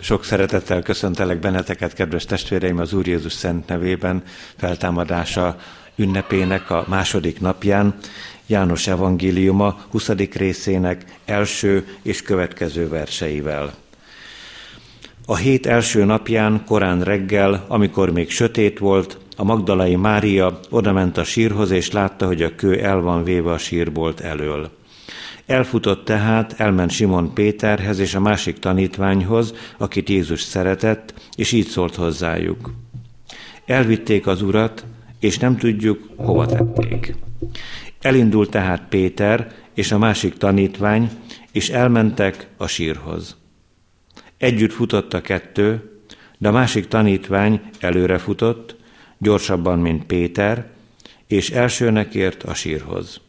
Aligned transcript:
Sok 0.00 0.24
szeretettel 0.24 0.82
köszöntelek 0.82 1.38
benneteket, 1.38 1.92
kedves 1.92 2.24
testvéreim, 2.24 2.78
az 2.78 2.92
Úr 2.92 3.06
Jézus 3.06 3.32
Szent 3.32 3.68
nevében 3.68 4.22
feltámadása 4.56 5.56
ünnepének 5.96 6.70
a 6.70 6.84
második 6.88 7.40
napján. 7.40 7.94
János 8.46 8.86
evangéliuma 8.86 9.80
20. 9.90 10.08
részének 10.32 11.04
első 11.24 11.86
és 12.02 12.22
következő 12.22 12.88
verseivel. 12.88 13.74
A 15.26 15.36
hét 15.36 15.66
első 15.66 16.04
napján, 16.04 16.64
korán 16.66 17.02
reggel, 17.02 17.64
amikor 17.68 18.12
még 18.12 18.30
sötét 18.30 18.78
volt, 18.78 19.18
a 19.36 19.44
Magdalai 19.44 19.96
Mária 19.96 20.60
odament 20.70 21.16
a 21.16 21.24
sírhoz, 21.24 21.70
és 21.70 21.90
látta, 21.90 22.26
hogy 22.26 22.42
a 22.42 22.54
kő 22.54 22.80
el 22.80 23.00
van 23.00 23.24
véve 23.24 23.50
a 23.50 23.58
sírbolt 23.58 24.20
elől. 24.20 24.70
Elfutott 25.50 26.04
tehát, 26.04 26.54
elment 26.60 26.90
Simon 26.90 27.34
Péterhez 27.34 27.98
és 27.98 28.14
a 28.14 28.20
másik 28.20 28.58
tanítványhoz, 28.58 29.54
akit 29.78 30.08
Jézus 30.08 30.40
szeretett, 30.40 31.30
és 31.36 31.52
így 31.52 31.66
szólt 31.66 31.94
hozzájuk. 31.94 32.72
Elvitték 33.66 34.26
az 34.26 34.42
urat, 34.42 34.84
és 35.20 35.38
nem 35.38 35.56
tudjuk, 35.56 36.08
hova 36.16 36.46
tették. 36.46 37.14
Elindult 38.00 38.50
tehát 38.50 38.88
Péter 38.88 39.52
és 39.74 39.92
a 39.92 39.98
másik 39.98 40.34
tanítvány, 40.34 41.10
és 41.52 41.68
elmentek 41.68 42.48
a 42.56 42.66
sírhoz. 42.66 43.36
Együtt 44.36 44.72
futott 44.72 45.14
a 45.14 45.20
kettő, 45.20 45.90
de 46.38 46.48
a 46.48 46.52
másik 46.52 46.88
tanítvány 46.88 47.60
előre 47.78 48.18
futott, 48.18 48.76
gyorsabban, 49.18 49.78
mint 49.78 50.04
Péter, 50.04 50.66
és 51.26 51.50
elsőnek 51.50 52.14
ért 52.14 52.42
a 52.42 52.54
sírhoz. 52.54 53.20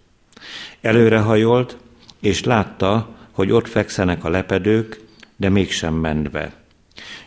Előrehajolt, 0.82 1.78
és 2.22 2.44
látta, 2.44 3.16
hogy 3.32 3.52
ott 3.52 3.68
fekszenek 3.68 4.24
a 4.24 4.30
lepedők, 4.30 5.00
de 5.38 5.50
mégsem 5.50 5.94
ment 5.94 6.32
be. 6.32 6.54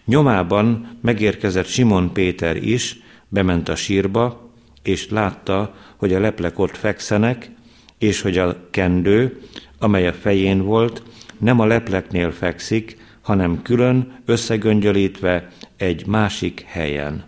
Nyomában 0.04 0.98
megérkezett 1.02 1.66
Simon 1.66 2.12
Péter 2.12 2.56
is, 2.56 2.98
bement 3.28 3.68
a 3.68 3.74
sírba, 3.74 4.50
és 4.82 5.10
látta, 5.10 5.74
hogy 5.96 6.12
a 6.12 6.20
leplek 6.20 6.58
ott 6.58 6.76
fekszenek, 6.76 7.50
és 7.98 8.20
hogy 8.20 8.38
a 8.38 8.56
kendő, 8.70 9.40
amely 9.78 10.06
a 10.06 10.12
fején 10.12 10.62
volt, 10.62 11.02
nem 11.38 11.60
a 11.60 11.66
lepleknél 11.66 12.30
fekszik, 12.30 12.96
hanem 13.20 13.62
külön, 13.62 14.20
összegöngyölítve 14.24 15.48
egy 15.76 16.06
másik 16.06 16.64
helyen. 16.66 17.24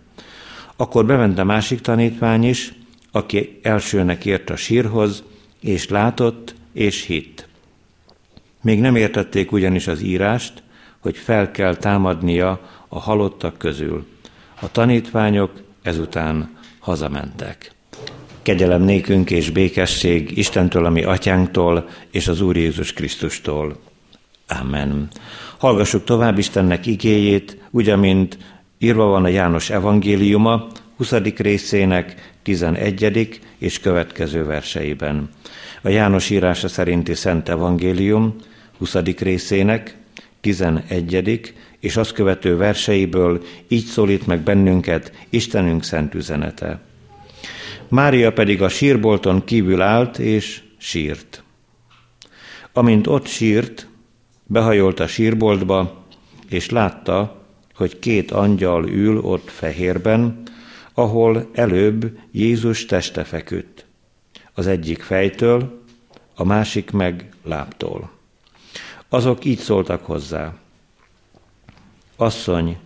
Akkor 0.75 1.05
bement 1.05 1.39
a 1.39 1.43
másik 1.43 1.81
tanítvány 1.81 2.43
is, 2.43 2.73
aki 3.11 3.59
elsőnek 3.61 4.25
ért 4.25 4.49
a 4.49 4.55
sírhoz, 4.55 5.23
és 5.59 5.89
látott, 5.89 6.55
és 6.73 7.05
hitt. 7.05 7.46
Még 8.67 8.79
nem 8.79 8.95
értették 8.95 9.51
ugyanis 9.51 9.87
az 9.87 10.01
írást, 10.01 10.53
hogy 10.99 11.17
fel 11.17 11.51
kell 11.51 11.75
támadnia 11.75 12.61
a 12.87 12.99
halottak 12.99 13.57
közül. 13.57 14.05
A 14.61 14.71
tanítványok 14.71 15.51
ezután 15.81 16.57
hazamentek. 16.79 17.71
Kegyelem 18.41 18.81
nékünk 18.81 19.31
és 19.31 19.49
békesség 19.49 20.37
Istentől, 20.37 20.85
ami 20.85 21.03
atyánktól, 21.03 21.89
és 22.11 22.27
az 22.27 22.41
Úr 22.41 22.57
Jézus 22.57 22.93
Krisztustól. 22.93 23.79
Amen. 24.47 25.07
Hallgassuk 25.57 26.03
tovább 26.03 26.37
Istennek 26.37 26.85
igéjét, 26.85 27.57
úgy, 27.71 27.89
amint 27.89 28.37
írva 28.77 29.05
van 29.05 29.23
a 29.23 29.27
János 29.27 29.69
evangéliuma, 29.69 30.67
20. 30.97 31.11
részének 31.37 32.33
11. 32.43 33.39
és 33.57 33.79
következő 33.79 34.45
verseiben. 34.45 35.29
A 35.81 35.89
János 35.89 36.29
írása 36.29 36.67
szerinti 36.67 37.13
Szent 37.13 37.49
Evangélium 37.49 38.35
20. 38.77 38.93
részének 39.17 39.97
11. 40.41 41.53
és 41.79 41.97
azt 41.97 42.11
követő 42.11 42.57
verseiből 42.57 43.43
így 43.67 43.85
szólít 43.85 44.27
meg 44.27 44.41
bennünket 44.41 45.11
Istenünk 45.29 45.83
szent 45.83 46.13
üzenete. 46.13 46.79
Mária 47.87 48.33
pedig 48.33 48.61
a 48.61 48.69
sírbolton 48.69 49.43
kívül 49.43 49.81
állt 49.81 50.19
és 50.19 50.61
sírt. 50.77 51.43
Amint 52.73 53.07
ott 53.07 53.27
sírt, 53.27 53.87
behajolt 54.45 54.99
a 54.99 55.07
sírboltba, 55.07 56.05
és 56.49 56.69
látta, 56.69 57.45
hogy 57.75 57.99
két 57.99 58.31
angyal 58.31 58.89
ül 58.89 59.17
ott 59.17 59.49
fehérben, 59.49 60.41
ahol 60.93 61.49
előbb 61.53 62.17
Jézus 62.31 62.85
teste 62.85 63.23
feküdt. 63.23 63.85
Az 64.53 64.67
egyik 64.67 65.01
fejtől, 65.01 65.83
a 66.35 66.43
másik 66.43 66.91
meg 66.91 67.29
láptól. 67.43 68.16
Azok 69.09 69.45
így 69.45 69.59
szóltak 69.59 70.05
hozzá. 70.05 70.53
Asszony, 72.15 72.77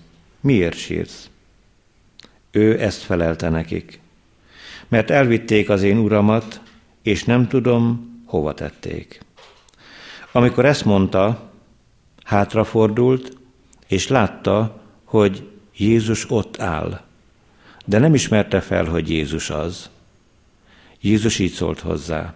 miért 0.41 0.77
sírsz? 0.77 1.29
Ő 2.51 2.79
ezt 2.79 3.01
felelte 3.01 3.49
nekik. 3.49 3.99
Mert 4.87 5.09
elvitték 5.09 5.69
az 5.69 5.83
én 5.83 5.97
uramat, 5.97 6.61
és 7.01 7.23
nem 7.23 7.47
tudom, 7.47 8.11
hova 8.25 8.53
tették. 8.53 9.21
Amikor 10.31 10.65
ezt 10.65 10.85
mondta, 10.85 11.51
hátrafordult, 12.23 13.37
és 13.87 14.07
látta, 14.07 14.81
hogy 15.03 15.49
Jézus 15.77 16.29
ott 16.29 16.59
áll, 16.59 17.01
de 17.85 17.97
nem 17.97 18.13
ismerte 18.13 18.61
fel, 18.61 18.85
hogy 18.85 19.09
Jézus 19.09 19.49
az. 19.49 19.89
Jézus 21.01 21.39
így 21.39 21.51
szólt 21.51 21.79
hozzá. 21.79 22.33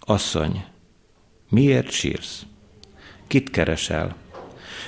Asszony, 0.00 0.64
miért 1.48 1.90
sírsz? 1.90 2.46
Kit 3.34 3.50
keresel? 3.50 4.14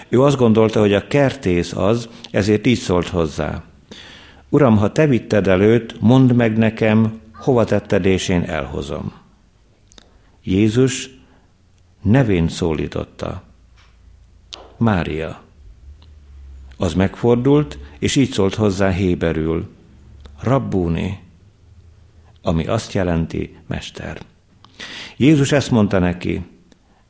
Ő 0.08 0.22
azt 0.22 0.36
gondolta, 0.36 0.80
hogy 0.80 0.92
a 0.94 1.06
kertész 1.06 1.72
az, 1.72 2.08
ezért 2.30 2.66
így 2.66 2.78
szólt 2.78 3.08
hozzá. 3.08 3.62
Uram, 4.48 4.76
ha 4.76 4.92
te 4.92 5.06
vitted 5.06 5.46
előtt, 5.46 6.00
mondd 6.00 6.34
meg 6.34 6.56
nekem, 6.56 7.20
hova 7.34 7.64
tetted, 7.64 8.04
és 8.04 8.28
én 8.28 8.42
elhozom. 8.42 9.12
Jézus 10.42 11.10
nevén 12.02 12.48
szólította. 12.48 13.42
Mária. 14.76 15.42
Az 16.76 16.94
megfordult, 16.94 17.78
és 17.98 18.16
így 18.16 18.30
szólt 18.30 18.54
hozzá 18.54 18.90
héberül. 18.90 19.68
Rabbúni, 20.40 21.18
ami 22.42 22.66
azt 22.66 22.92
jelenti 22.92 23.56
mester. 23.66 24.20
Jézus 25.16 25.52
ezt 25.52 25.70
mondta 25.70 25.98
neki, 25.98 26.42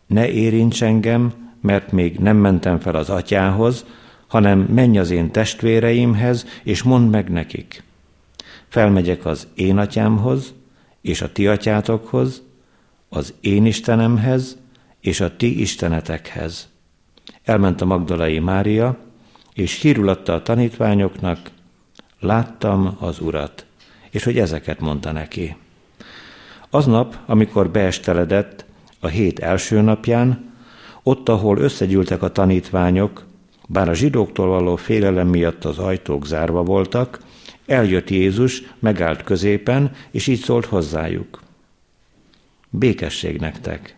ne 0.06 0.30
érints 0.30 0.82
engem, 0.82 1.32
mert 1.60 1.92
még 1.92 2.18
nem 2.18 2.36
mentem 2.36 2.78
fel 2.78 2.94
az 2.94 3.10
atyához, 3.10 3.84
hanem 4.26 4.58
menj 4.58 4.98
az 4.98 5.10
én 5.10 5.30
testvéreimhez, 5.30 6.46
és 6.62 6.82
mondd 6.82 7.10
meg 7.10 7.30
nekik. 7.30 7.82
Felmegyek 8.68 9.26
az 9.26 9.46
én 9.54 9.78
atyámhoz, 9.78 10.54
és 11.00 11.20
a 11.20 11.32
ti 11.32 11.46
atyátokhoz, 11.46 12.42
az 13.08 13.34
én 13.40 13.66
Istenemhez, 13.66 14.56
és 15.00 15.20
a 15.20 15.36
ti 15.36 15.60
istenetekhez. 15.60 16.68
Elment 17.44 17.80
a 17.80 17.84
Magdalai 17.84 18.38
Mária, 18.38 18.98
és 19.54 19.80
hírul 19.80 20.08
a 20.08 20.42
tanítványoknak, 20.42 21.50
láttam 22.20 22.96
az 23.00 23.20
urat, 23.20 23.66
és 24.10 24.24
hogy 24.24 24.38
ezeket 24.38 24.80
mondta 24.80 25.12
neki. 25.12 25.56
Aznap, 26.70 27.16
amikor 27.26 27.70
beesteledett, 27.70 28.65
a 29.06 29.08
hét 29.08 29.38
első 29.38 29.80
napján, 29.80 30.54
ott, 31.02 31.28
ahol 31.28 31.58
összegyűltek 31.58 32.22
a 32.22 32.32
tanítványok, 32.32 33.24
bár 33.68 33.88
a 33.88 33.94
zsidóktól 33.94 34.48
való 34.48 34.76
félelem 34.76 35.28
miatt 35.28 35.64
az 35.64 35.78
ajtók 35.78 36.26
zárva 36.26 36.62
voltak, 36.62 37.20
eljött 37.66 38.10
Jézus, 38.10 38.62
megállt 38.78 39.22
középen, 39.22 39.92
és 40.10 40.26
így 40.26 40.40
szólt 40.40 40.64
hozzájuk. 40.64 41.42
Békesség 42.70 43.40
nektek. 43.40 43.96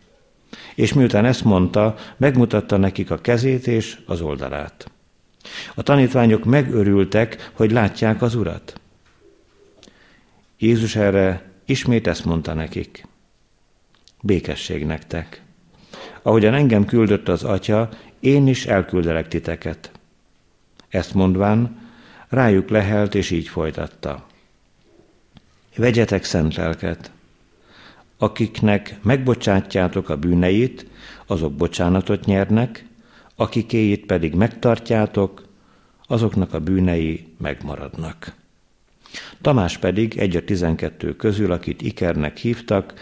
És 0.75 0.93
miután 0.93 1.25
ezt 1.25 1.45
mondta, 1.45 1.95
megmutatta 2.17 2.77
nekik 2.77 3.11
a 3.11 3.19
kezét 3.19 3.67
és 3.67 3.99
az 4.07 4.21
oldalát. 4.21 4.91
A 5.75 5.83
tanítványok 5.83 6.45
megörültek, 6.45 7.51
hogy 7.53 7.71
látják 7.71 8.23
az 8.23 8.35
urat. 8.35 8.81
Jézus 10.59 10.97
erre 10.97 11.53
ismét 11.65 12.07
ezt 12.07 12.25
mondta 12.25 12.55
nekik 12.55 13.08
békesség 14.23 14.85
nektek. 14.85 15.43
Ahogyan 16.23 16.55
engem 16.55 16.85
küldött 16.85 17.29
az 17.29 17.45
Atya, 17.45 17.89
én 18.21 18.47
is 18.47 18.67
elküldelek 18.67 19.29
titeket. 19.29 19.91
Ezt 20.89 21.15
mondván 21.15 21.81
rájuk 22.29 22.69
lehelt, 22.69 23.15
és 23.15 23.31
így 23.31 23.49
folytatta. 23.49 24.27
Vegyetek 25.77 26.25
szent 26.25 26.55
lelket, 26.55 27.11
akiknek 28.19 28.99
megbocsátjátok 29.03 30.09
a 30.09 30.17
bűneit, 30.17 30.87
azok 31.27 31.53
bocsánatot 31.53 32.25
nyernek, 32.25 32.85
akikéit 33.37 34.07
pedig 34.07 34.35
megtartjátok, 34.35 35.47
azoknak 36.07 36.55
a 36.55 36.61
bűnei 36.61 37.27
megmaradnak. 37.39 38.33
Tamás 39.41 39.79
pedig 39.79 40.19
egy 40.19 40.37
a 40.37 40.45
tizenkettő 40.45 41.17
közül, 41.17 41.53
akit 41.53 41.83
Ikernek 41.83 42.37
hívtak, 42.37 42.95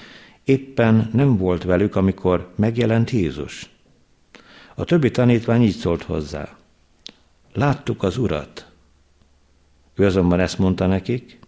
éppen 0.47 1.11
nem 1.13 1.37
volt 1.37 1.65
velük, 1.65 1.97
amikor 1.97 2.53
megjelent 2.55 3.11
Jézus. 3.11 3.71
A 4.75 4.85
többi 4.85 5.11
tanítvány 5.11 5.63
így 5.63 5.77
szólt 5.77 6.03
hozzá. 6.03 6.57
láttuk 7.53 8.03
az 8.03 8.17
urat. 8.17 8.71
Ő 9.95 10.07
azonban 10.07 10.41
ezt 10.41 10.59
mondta 10.59 10.87
nekik, 10.87 11.39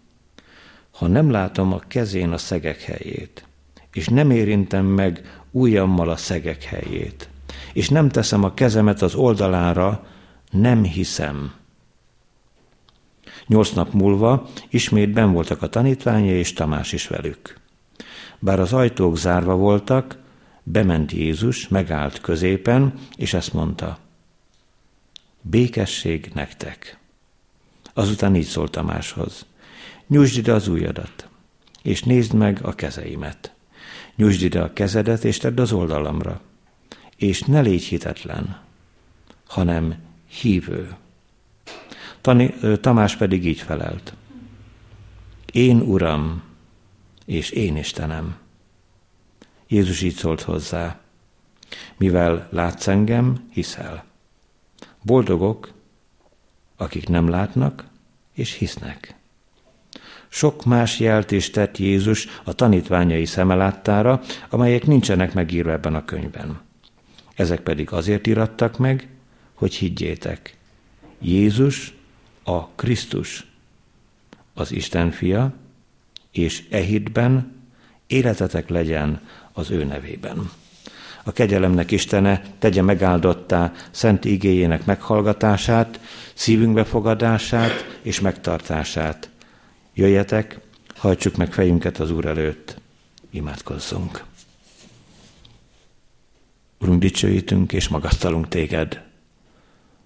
ha 0.91 1.07
nem 1.07 1.31
látom 1.31 1.73
a 1.73 1.79
kezén 1.87 2.31
a 2.31 2.37
szegek 2.37 2.81
helyét, 2.81 3.45
és 3.93 4.07
nem 4.07 4.31
érintem 4.31 4.85
meg 4.85 5.41
ujjammal 5.51 6.09
a 6.09 6.15
szegek 6.15 6.63
helyét, 6.63 7.29
és 7.73 7.89
nem 7.89 8.09
teszem 8.09 8.43
a 8.43 8.53
kezemet 8.53 9.01
az 9.01 9.15
oldalára, 9.15 10.07
nem 10.51 10.83
hiszem. 10.83 11.53
Nyolc 13.47 13.71
nap 13.71 13.93
múlva 13.93 14.49
ismét 14.69 15.11
ben 15.13 15.31
voltak 15.31 15.61
a 15.61 15.69
tanítványa 15.69 16.31
és 16.31 16.53
Tamás 16.53 16.93
is 16.93 17.07
velük. 17.07 17.59
Bár 18.39 18.59
az 18.59 18.73
ajtók 18.73 19.17
zárva 19.17 19.55
voltak, 19.55 20.17
bement 20.63 21.11
Jézus, 21.11 21.67
megállt 21.67 22.21
középen, 22.21 22.93
és 23.15 23.33
ezt 23.33 23.53
mondta, 23.53 23.97
békesség 25.41 26.31
nektek. 26.33 26.97
Azután 27.93 28.35
így 28.35 28.45
szólt 28.45 28.71
Tamáshoz, 28.71 29.45
nyújtsd 30.07 30.37
ide 30.37 30.53
az 30.53 30.67
ujjadat, 30.67 31.27
és 31.81 32.03
nézd 32.03 32.33
meg 32.33 32.59
a 32.63 32.75
kezeimet. 32.75 33.53
Nyújtsd 34.15 34.41
ide 34.41 34.61
a 34.61 34.73
kezedet, 34.73 35.23
és 35.23 35.37
tedd 35.37 35.59
az 35.59 35.71
oldalamra. 35.71 36.41
És 37.15 37.41
ne 37.41 37.61
légy 37.61 37.83
hitetlen, 37.83 38.59
hanem 39.47 39.95
hívő. 40.27 40.95
Tani, 42.21 42.53
Tamás 42.81 43.15
pedig 43.15 43.45
így 43.45 43.59
felelt. 43.59 44.13
Én 45.51 45.79
Uram, 45.79 46.43
és 47.29 47.49
én 47.49 47.77
Istenem. 47.77 48.37
Jézus 49.67 50.01
így 50.01 50.15
szólt 50.15 50.41
hozzá, 50.41 50.99
mivel 51.97 52.47
látsz 52.51 52.87
engem, 52.87 53.47
hiszel. 53.51 54.05
Boldogok, 55.01 55.73
akik 56.77 57.07
nem 57.07 57.29
látnak 57.29 57.85
és 58.33 58.53
hisznek. 58.53 59.15
Sok 60.27 60.65
más 60.65 60.99
jelt 60.99 61.31
is 61.31 61.49
tett 61.49 61.77
Jézus 61.77 62.27
a 62.43 62.53
tanítványai 62.53 63.25
szemeláttára, 63.25 64.21
amelyek 64.49 64.85
nincsenek 64.85 65.33
megírva 65.33 65.71
ebben 65.71 65.95
a 65.95 66.05
könyvben. 66.05 66.61
Ezek 67.35 67.59
pedig 67.59 67.91
azért 67.91 68.27
irattak 68.27 68.77
meg, 68.77 69.07
hogy 69.53 69.73
higgyétek. 69.73 70.57
Jézus 71.19 71.93
a 72.43 72.67
Krisztus, 72.67 73.47
az 74.53 74.71
Isten 74.71 75.11
fia, 75.11 75.53
és 76.31 76.63
e 76.69 76.79
hitben 76.79 77.61
életetek 78.07 78.69
legyen 78.69 79.21
az 79.53 79.71
ő 79.71 79.83
nevében. 79.83 80.51
A 81.23 81.31
kegyelemnek 81.31 81.91
Istene 81.91 82.41
tegye 82.59 82.81
megáldottá 82.81 83.71
szent 83.91 84.25
igéjének 84.25 84.85
meghallgatását, 84.85 85.99
szívünk 86.33 86.73
befogadását 86.73 87.99
és 88.01 88.19
megtartását. 88.19 89.29
Jöjjetek, 89.93 90.59
hajtsuk 90.95 91.35
meg 91.35 91.53
fejünket 91.53 91.99
az 91.99 92.11
Úr 92.11 92.25
előtt, 92.25 92.79
imádkozzunk. 93.29 94.23
Urunk, 96.79 96.99
dicsőítünk 96.99 97.73
és 97.73 97.87
magasztalunk 97.87 98.47
téged, 98.47 99.01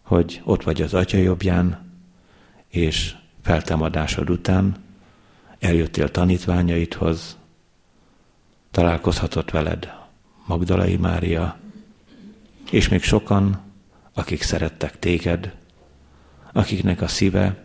hogy 0.02 0.42
ott 0.44 0.64
vagy 0.64 0.82
az 0.82 0.94
Atya 0.94 1.18
jobbján, 1.18 1.92
és 2.70 3.16
feltámadásod 3.44 4.30
után 4.30 4.76
eljöttél 5.64 6.12
tanítványaidhoz, 6.12 7.38
találkozhatott 8.72 9.50
veled 9.52 9.94
Magdalai 10.46 10.96
Mária, 10.96 11.58
és 12.72 12.90
még 12.90 13.04
sokan, 13.04 13.62
akik 14.14 14.42
szerettek 14.42 15.00
téged, 15.00 15.56
akiknek 16.52 17.02
a 17.02 17.08
szíve 17.08 17.64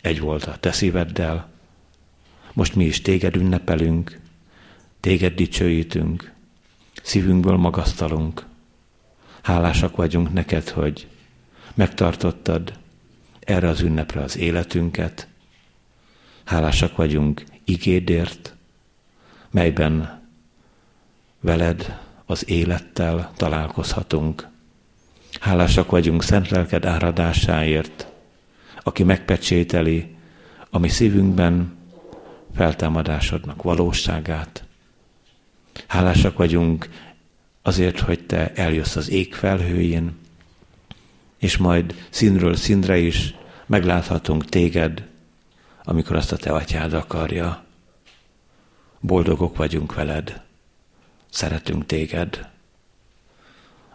egy 0.00 0.20
volt 0.20 0.44
a 0.44 0.56
te 0.56 0.72
szíveddel. 0.72 1.48
Most 2.52 2.74
mi 2.74 2.84
is 2.84 3.00
téged 3.00 3.36
ünnepelünk, 3.36 4.20
téged 5.00 5.34
dicsőítünk, 5.34 6.32
szívünkből 7.02 7.56
magasztalunk. 7.56 8.46
Hálásak 9.42 9.96
vagyunk 9.96 10.32
neked, 10.32 10.68
hogy 10.68 11.08
megtartottad 11.74 12.72
erre 13.40 13.68
az 13.68 13.80
ünnepre 13.80 14.20
az 14.20 14.36
életünket. 14.36 15.26
Hálásak 16.44 16.96
vagyunk 16.96 17.44
igédért, 17.64 18.54
melyben 19.50 20.22
veled 21.40 22.00
az 22.26 22.48
élettel 22.48 23.30
találkozhatunk. 23.36 24.48
Hálásak 25.40 25.90
vagyunk 25.90 26.22
szent 26.22 26.48
lelked 26.48 26.84
áradásáért, 26.84 28.06
aki 28.82 29.02
megpecsételi 29.02 30.16
a 30.70 30.78
mi 30.78 30.88
szívünkben 30.88 31.76
feltámadásodnak 32.54 33.62
valóságát. 33.62 34.64
Hálásak 35.86 36.36
vagyunk 36.36 36.88
azért, 37.62 38.00
hogy 38.00 38.26
te 38.26 38.52
eljössz 38.54 38.96
az 38.96 39.10
ég 39.10 39.34
felhőjén, 39.34 40.16
és 41.38 41.56
majd 41.56 42.06
színről 42.10 42.56
színre 42.56 42.98
is 42.98 43.34
megláthatunk 43.66 44.44
téged, 44.44 45.10
amikor 45.82 46.16
azt 46.16 46.32
a 46.32 46.36
te 46.36 46.52
atyád 46.52 46.92
akarja. 46.92 47.64
Boldogok 49.00 49.56
vagyunk 49.56 49.94
veled, 49.94 50.42
szeretünk 51.30 51.86
téged. 51.86 52.48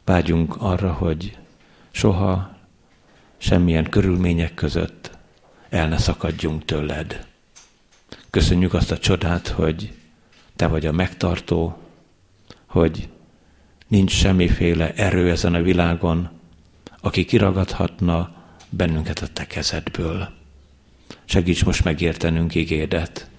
Vágyunk 0.04 0.56
arra, 0.62 0.94
hogy 0.94 1.38
soha 1.92 2.56
semmilyen 3.38 3.90
körülmények 3.90 4.54
között 4.54 5.18
el 5.70 5.88
ne 5.88 5.98
szakadjunk 5.98 6.66
tőled. 6.66 7.26
Köszönjük 8.30 8.74
azt 8.74 8.92
a 8.92 8.98
csodát, 8.98 9.48
hogy 9.48 9.94
te 10.56 10.68
vagy 10.68 10.86
a 10.86 10.92
megtartó, 10.92 11.78
hogy 12.66 13.10
nincs 13.88 14.12
semmiféle 14.12 14.94
erő 14.94 15.30
ezen 15.30 15.54
a 15.54 15.62
világon, 15.62 16.30
aki 17.02 17.26
kiragadhatna 17.26 18.36
bennünket 18.70 19.20
a 19.20 19.28
te 19.28 19.48
kezedből. 19.48 20.37
Segíts 21.30 21.66
most 21.66 21.84
megértenünk 21.84 22.56
igédet. 22.56 23.30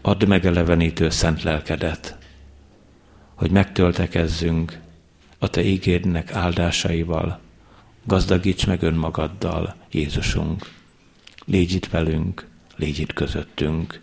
Add 0.00 0.26
meg 0.26 0.46
elevenítő 0.46 1.10
szent 1.10 1.42
lelkedet, 1.42 2.18
hogy 3.34 3.50
megtöltekezzünk 3.50 4.80
a 5.38 5.48
te 5.48 5.62
ígédnek 5.64 6.32
áldásaival, 6.32 7.40
gazdagíts 8.04 8.66
meg 8.66 8.82
önmagaddal, 8.82 9.74
Jézusunk. 9.90 10.70
Légy 11.44 11.72
itt 11.72 11.86
velünk, 11.86 12.46
légy 12.76 12.98
itt 12.98 13.12
közöttünk, 13.12 14.00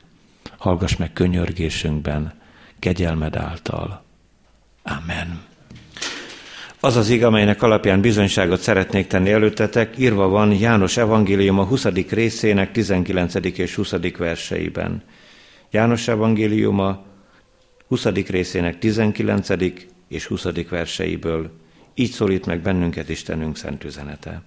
hallgass 0.58 0.96
meg 0.96 1.14
könyörgésünkben, 1.14 2.34
kegyelmed 2.80 3.36
által. 3.36 4.04
Amen. 4.84 5.47
Az 6.80 6.96
az 6.96 7.10
ig, 7.10 7.24
amelynek 7.24 7.62
alapján 7.62 8.02
bizonyságot 8.02 8.60
szeretnék 8.60 9.08
tenni 9.08 9.32
előttetek, 9.32 9.98
írva 9.98 10.28
van 10.28 10.54
János 10.54 10.98
evangélium 10.98 11.60
a 11.60 11.64
20. 11.64 11.86
részének 12.10 12.72
19. 12.72 13.34
és 13.58 13.76
20. 13.76 13.94
verseiben. 14.18 15.04
János 15.72 16.08
evangélium 16.08 16.80
a 16.80 17.04
20. 17.88 18.06
részének 18.06 18.78
19. 18.78 19.50
és 20.08 20.26
20. 20.26 20.46
verseiből. 20.70 21.52
Így 21.96 22.12
szólít 22.12 22.46
meg 22.46 22.62
bennünket 22.62 23.10
Istenünk 23.10 23.58
szent 23.58 23.84
üzenete. 23.84 24.42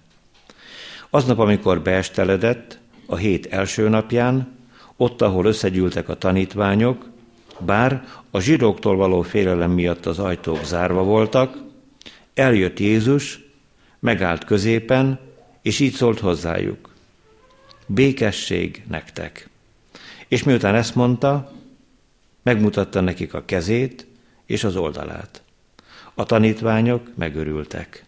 Aznap, 1.10 1.38
amikor 1.38 1.82
beesteledett, 1.82 2.78
a 3.06 3.16
hét 3.16 3.46
első 3.46 3.88
napján, 3.88 4.56
ott, 4.96 5.22
ahol 5.22 5.46
összegyűltek 5.46 6.08
a 6.08 6.18
tanítványok, 6.18 7.10
bár 7.58 8.04
a 8.30 8.40
zsidóktól 8.40 8.96
való 8.96 9.22
félelem 9.22 9.70
miatt 9.70 10.06
az 10.06 10.18
ajtók 10.18 10.64
zárva 10.64 11.02
voltak, 11.02 11.68
eljött 12.34 12.78
Jézus, 12.78 13.40
megállt 13.98 14.44
középen, 14.44 15.20
és 15.62 15.80
így 15.80 15.94
szólt 15.94 16.18
hozzájuk. 16.18 16.94
Békesség 17.86 18.82
nektek. 18.88 19.48
És 20.28 20.42
miután 20.42 20.74
ezt 20.74 20.94
mondta, 20.94 21.52
megmutatta 22.42 23.00
nekik 23.00 23.34
a 23.34 23.44
kezét 23.44 24.06
és 24.46 24.64
az 24.64 24.76
oldalát. 24.76 25.42
A 26.14 26.24
tanítványok 26.24 27.10
megörültek, 27.16 28.04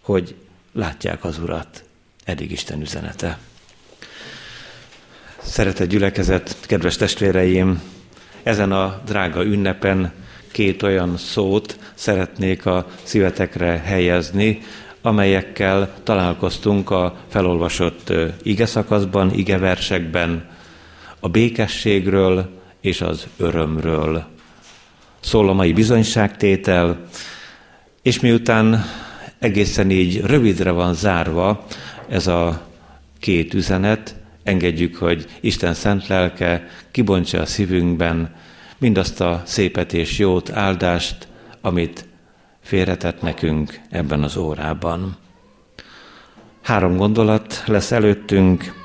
hogy 0.00 0.34
látják 0.72 1.24
az 1.24 1.38
Urat. 1.38 1.84
Eddig 2.24 2.50
Isten 2.50 2.80
üzenete. 2.80 3.38
Szeretett 5.42 5.88
gyülekezet, 5.88 6.56
kedves 6.60 6.96
testvéreim, 6.96 7.82
ezen 8.42 8.72
a 8.72 9.02
drága 9.04 9.44
ünnepen 9.44 10.12
két 10.54 10.82
olyan 10.82 11.16
szót 11.16 11.78
szeretnék 11.94 12.66
a 12.66 12.86
szívetekre 13.02 13.82
helyezni, 13.84 14.60
amelyekkel 15.02 15.94
találkoztunk 16.02 16.90
a 16.90 17.16
felolvasott 17.28 18.12
ige 18.42 18.66
szakaszban, 18.66 19.34
ige 19.34 19.58
versekben, 19.58 20.50
a 21.20 21.28
békességről 21.28 22.50
és 22.80 23.00
az 23.00 23.26
örömről. 23.36 24.24
Szól 25.20 25.48
a 25.48 25.52
mai 25.52 25.72
bizonyságtétel, 25.72 27.06
és 28.02 28.20
miután 28.20 28.84
egészen 29.38 29.90
így 29.90 30.20
rövidre 30.20 30.70
van 30.70 30.94
zárva 30.94 31.66
ez 32.08 32.26
a 32.26 32.66
két 33.18 33.54
üzenet, 33.54 34.14
engedjük, 34.42 34.96
hogy 34.96 35.26
Isten 35.40 35.74
szent 35.74 36.06
lelke 36.06 36.68
kibontsa 36.90 37.40
a 37.40 37.46
szívünkben 37.46 38.42
mindazt 38.78 39.20
a 39.20 39.42
szépet 39.44 39.92
és 39.92 40.18
jót, 40.18 40.50
áldást, 40.50 41.28
amit 41.60 42.04
félretett 42.60 43.22
nekünk 43.22 43.80
ebben 43.90 44.22
az 44.22 44.36
órában. 44.36 45.16
Három 46.62 46.96
gondolat 46.96 47.62
lesz 47.66 47.90
előttünk. 47.90 48.82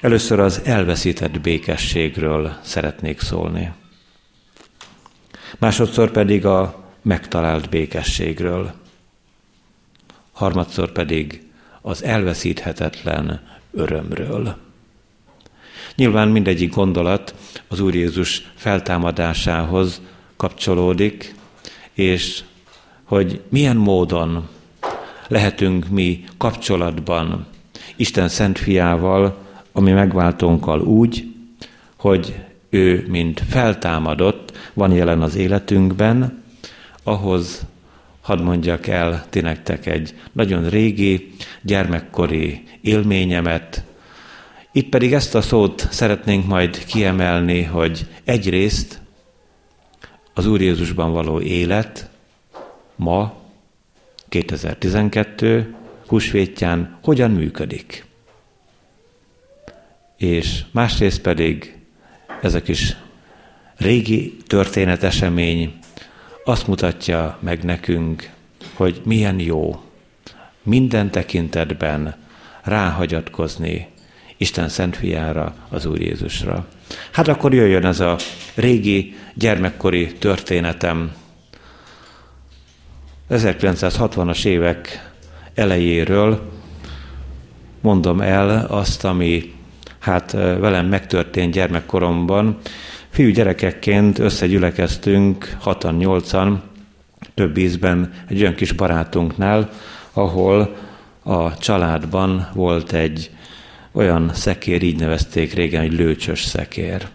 Először 0.00 0.40
az 0.40 0.60
elveszített 0.64 1.40
békességről 1.40 2.56
szeretnék 2.62 3.20
szólni. 3.20 3.72
Másodszor 5.58 6.10
pedig 6.10 6.46
a 6.46 6.84
megtalált 7.02 7.68
békességről. 7.68 8.72
Harmadszor 10.32 10.92
pedig 10.92 11.42
az 11.80 12.04
elveszíthetetlen 12.04 13.40
örömről. 13.72 14.69
Nyilván 16.00 16.28
mindegyik 16.28 16.74
gondolat 16.74 17.34
az 17.68 17.80
Úr 17.80 17.94
Jézus 17.94 18.50
feltámadásához 18.54 20.00
kapcsolódik, 20.36 21.34
és 21.92 22.42
hogy 23.04 23.40
milyen 23.48 23.76
módon 23.76 24.48
lehetünk 25.28 25.88
mi 25.88 26.24
kapcsolatban 26.36 27.46
Isten 27.96 28.28
Szent 28.28 28.58
Fiával, 28.58 29.36
ami 29.72 29.92
megváltónkkal 29.92 30.80
úgy, 30.80 31.34
hogy 31.96 32.34
ő, 32.70 33.06
mint 33.08 33.42
feltámadott, 33.48 34.58
van 34.72 34.92
jelen 34.92 35.22
az 35.22 35.36
életünkben, 35.36 36.42
ahhoz 37.02 37.62
hadd 38.20 38.42
mondjak 38.42 38.86
el 38.86 39.26
ti 39.30 39.40
nektek 39.40 39.86
egy 39.86 40.14
nagyon 40.32 40.68
régi, 40.68 41.34
gyermekkori 41.62 42.62
élményemet. 42.80 43.84
Itt 44.72 44.88
pedig 44.88 45.12
ezt 45.12 45.34
a 45.34 45.40
szót 45.40 45.88
szeretnénk 45.90 46.46
majd 46.46 46.84
kiemelni, 46.84 47.62
hogy 47.62 48.06
egyrészt 48.24 49.00
az 50.34 50.46
Úr 50.46 50.60
Jézusban 50.60 51.12
való 51.12 51.40
élet 51.40 52.10
ma, 52.96 53.34
2012 54.28 55.74
húsvétján 56.06 56.98
hogyan 57.02 57.30
működik. 57.30 58.04
És 60.16 60.64
másrészt 60.70 61.20
pedig 61.20 61.78
ez 62.42 62.54
a 62.54 62.62
kis 62.62 62.96
régi 63.76 64.36
történetesemény 64.46 65.78
azt 66.44 66.66
mutatja 66.66 67.38
meg 67.40 67.64
nekünk, 67.64 68.30
hogy 68.74 69.00
milyen 69.04 69.40
jó 69.40 69.82
minden 70.62 71.10
tekintetben 71.10 72.16
ráhagyatkozni 72.62 73.88
Isten 74.40 74.68
Szent 74.68 74.96
Fiára, 74.96 75.54
az 75.68 75.86
Úr 75.86 76.00
Jézusra. 76.00 76.66
Hát 77.10 77.28
akkor 77.28 77.54
jöjjön 77.54 77.84
ez 77.84 78.00
a 78.00 78.16
régi 78.54 79.16
gyermekkori 79.34 80.12
történetem. 80.12 81.12
1960-as 83.30 84.44
évek 84.44 85.10
elejéről 85.54 86.50
mondom 87.80 88.20
el 88.20 88.66
azt, 88.66 89.04
ami 89.04 89.54
hát 89.98 90.32
velem 90.32 90.86
megtörtént 90.86 91.52
gyermekkoromban. 91.52 92.58
Fiú 93.10 93.30
gyerekekként 93.30 94.18
összegyülekeztünk, 94.18 95.56
hatan, 95.60 95.94
nyolcan, 95.94 96.62
több 97.34 97.56
ízben 97.56 98.12
egy 98.28 98.40
olyan 98.40 98.54
kis 98.54 98.72
barátunknál, 98.72 99.70
ahol 100.12 100.76
a 101.22 101.58
családban 101.58 102.48
volt 102.54 102.92
egy 102.92 103.30
olyan 103.92 104.30
szekér, 104.34 104.82
így 104.82 104.98
nevezték 104.98 105.52
régen, 105.52 105.80
hogy 105.80 105.92
lőcsös 105.92 106.42
szekér. 106.42 107.08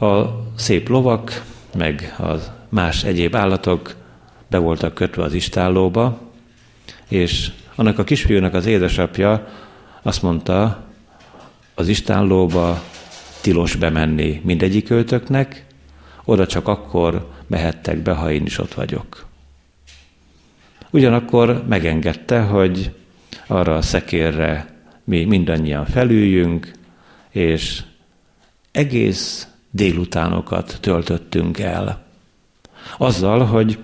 A 0.00 0.24
szép 0.56 0.88
lovak, 0.88 1.44
meg 1.76 2.14
az 2.18 2.50
más 2.68 3.04
egyéb 3.04 3.34
állatok 3.34 3.94
be 4.48 4.58
voltak 4.58 4.94
kötve 4.94 5.22
az 5.22 5.34
istállóba, 5.34 6.20
és 7.08 7.50
annak 7.74 7.98
a 7.98 8.04
kisfiúnak 8.04 8.54
az 8.54 8.66
édesapja 8.66 9.48
azt 10.02 10.22
mondta, 10.22 10.84
az 11.74 11.88
istállóba 11.88 12.82
tilos 13.40 13.74
bemenni 13.74 14.40
mindegyik 14.44 14.90
őtöknek, 14.90 15.64
oda 16.24 16.46
csak 16.46 16.68
akkor 16.68 17.28
mehettek 17.46 17.98
be, 17.98 18.12
ha 18.12 18.32
én 18.32 18.46
is 18.46 18.58
ott 18.58 18.74
vagyok. 18.74 19.26
Ugyanakkor 20.90 21.64
megengedte, 21.68 22.40
hogy 22.40 22.90
arra 23.50 23.76
a 23.76 23.82
szekérre 23.82 24.74
mi 25.04 25.24
mindannyian 25.24 25.86
felüljünk, 25.86 26.72
és 27.30 27.82
egész 28.70 29.46
délutánokat 29.70 30.78
töltöttünk 30.80 31.58
el. 31.58 32.04
Azzal, 32.98 33.44
hogy 33.44 33.78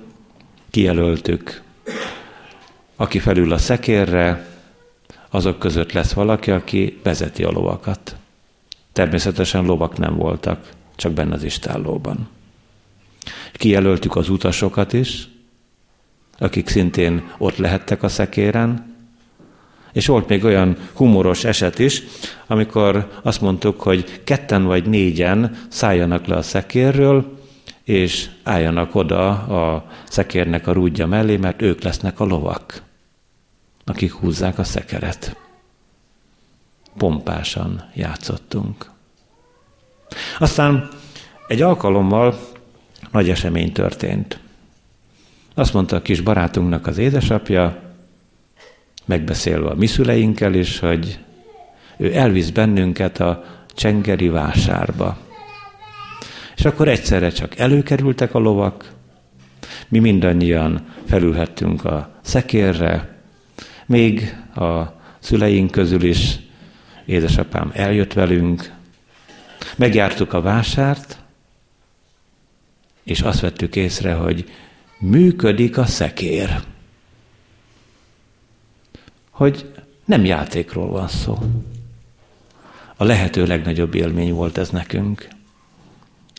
kijelöltük, 0.71 1.63
aki 2.97 3.19
felül 3.19 3.53
a 3.53 3.59
szekérre, 3.59 4.47
azok 5.31 5.59
között 5.59 5.93
lesz 5.93 6.13
valaki, 6.13 6.51
aki 6.51 6.99
vezeti 7.03 7.45
a 7.45 7.51
lovakat. 7.51 8.17
Természetesen 8.93 9.65
lovak 9.65 9.99
nem 9.99 10.17
voltak, 10.17 10.71
csak 10.97 11.13
benne 11.13 11.35
az 11.35 11.43
istállóban. 11.43 12.29
Kijelöltük 13.53 14.17
az 14.17 14.29
utasokat 14.29 14.93
is, 14.93 15.29
akik 16.39 16.69
szintén 16.69 17.31
ott 17.39 17.57
lehettek 17.57 18.03
a 18.03 18.09
szekéren, 18.09 18.96
és 19.97 20.07
volt 20.07 20.29
még 20.29 20.45
olyan 20.45 20.77
humoros 20.93 21.45
eset 21.45 21.79
is, 21.79 22.03
amikor 22.47 23.11
azt 23.23 23.41
mondtuk, 23.41 23.81
hogy 23.81 24.23
ketten 24.25 24.65
vagy 24.65 24.89
négyen 24.89 25.57
szálljanak 25.69 26.27
le 26.27 26.37
a 26.37 26.43
szekérről, 26.43 27.39
és 27.85 28.31
álljanak 28.43 28.95
oda 28.95 29.29
a 29.31 29.91
szekérnek 30.09 30.67
a 30.67 30.73
rúdja 30.73 31.07
mellé, 31.07 31.37
mert 31.37 31.63
ők 31.63 31.83
lesznek 31.83 32.21
a 32.21 32.25
lovak, 32.25 32.83
akik 33.85 34.13
húzzák 34.13 34.59
a 34.59 34.65
szekeret. 34.65 35.37
Pompásan 36.97 37.91
játszottunk. 37.95 38.91
Aztán 40.39 40.89
egy 41.47 41.63
alkalommal 41.63 42.39
nagy 43.11 43.31
esemény 43.31 43.73
történt. 43.73 44.39
Azt 45.55 45.73
mondta 45.73 45.97
a 45.97 46.03
kis 46.03 46.21
barátunknak 46.21 46.87
az 46.87 46.99
édesapja, 46.99 47.86
megbeszélve 49.07 49.69
a 49.69 49.75
mi 49.75 49.87
szüleinkkel 49.87 50.55
is, 50.55 50.79
hogy 50.79 51.19
ő 51.97 52.15
elvisz 52.15 52.51
bennünket 52.51 53.21
a 53.21 53.45
csengeri 53.69 54.29
vásárba. 54.29 55.19
És 56.57 56.65
akkor 56.65 56.89
egyszerre 56.89 57.31
csak 57.31 57.59
előkerültek 57.59 58.35
a 58.35 58.39
lovak, 58.39 58.93
mi 59.89 59.99
mindannyian 59.99 60.87
felülhettünk 61.07 61.85
a 61.85 62.11
szekérre, 62.21 63.19
még 63.87 64.37
a 64.55 64.83
szüleink 65.19 65.71
közül 65.71 66.03
is 66.03 66.39
édesapám 67.05 67.71
eljött 67.75 68.13
velünk, 68.13 68.73
megjártuk 69.77 70.33
a 70.33 70.41
vásárt, 70.41 71.19
és 73.05 73.21
azt 73.21 73.41
vettük 73.41 73.77
észre, 73.77 74.13
hogy 74.13 74.51
működik 74.99 75.79
a 75.79 75.87
szekér 75.87 76.63
hogy 79.37 79.73
nem 80.05 80.25
játékról 80.25 80.89
van 80.89 81.09
szó. 81.09 81.39
A 82.97 83.05
lehető 83.05 83.47
legnagyobb 83.47 83.95
élmény 83.95 84.33
volt 84.33 84.59
ez 84.59 84.71
nekünk. 84.71 85.29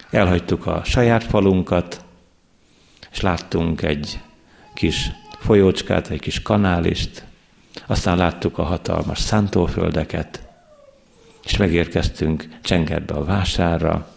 Elhagytuk 0.09 0.65
a 0.65 0.83
saját 0.83 1.23
falunkat, 1.23 2.03
és 3.11 3.21
láttunk 3.21 3.81
egy 3.81 4.19
kis 4.73 5.11
folyócskát, 5.39 6.09
egy 6.09 6.19
kis 6.19 6.41
kanálist, 6.41 7.25
aztán 7.85 8.17
láttuk 8.17 8.57
a 8.57 8.63
hatalmas 8.63 9.19
szántóföldeket, 9.19 10.47
és 11.43 11.57
megérkeztünk 11.57 12.47
Csengerbe 12.61 13.13
a 13.13 13.23
vásárra. 13.23 14.13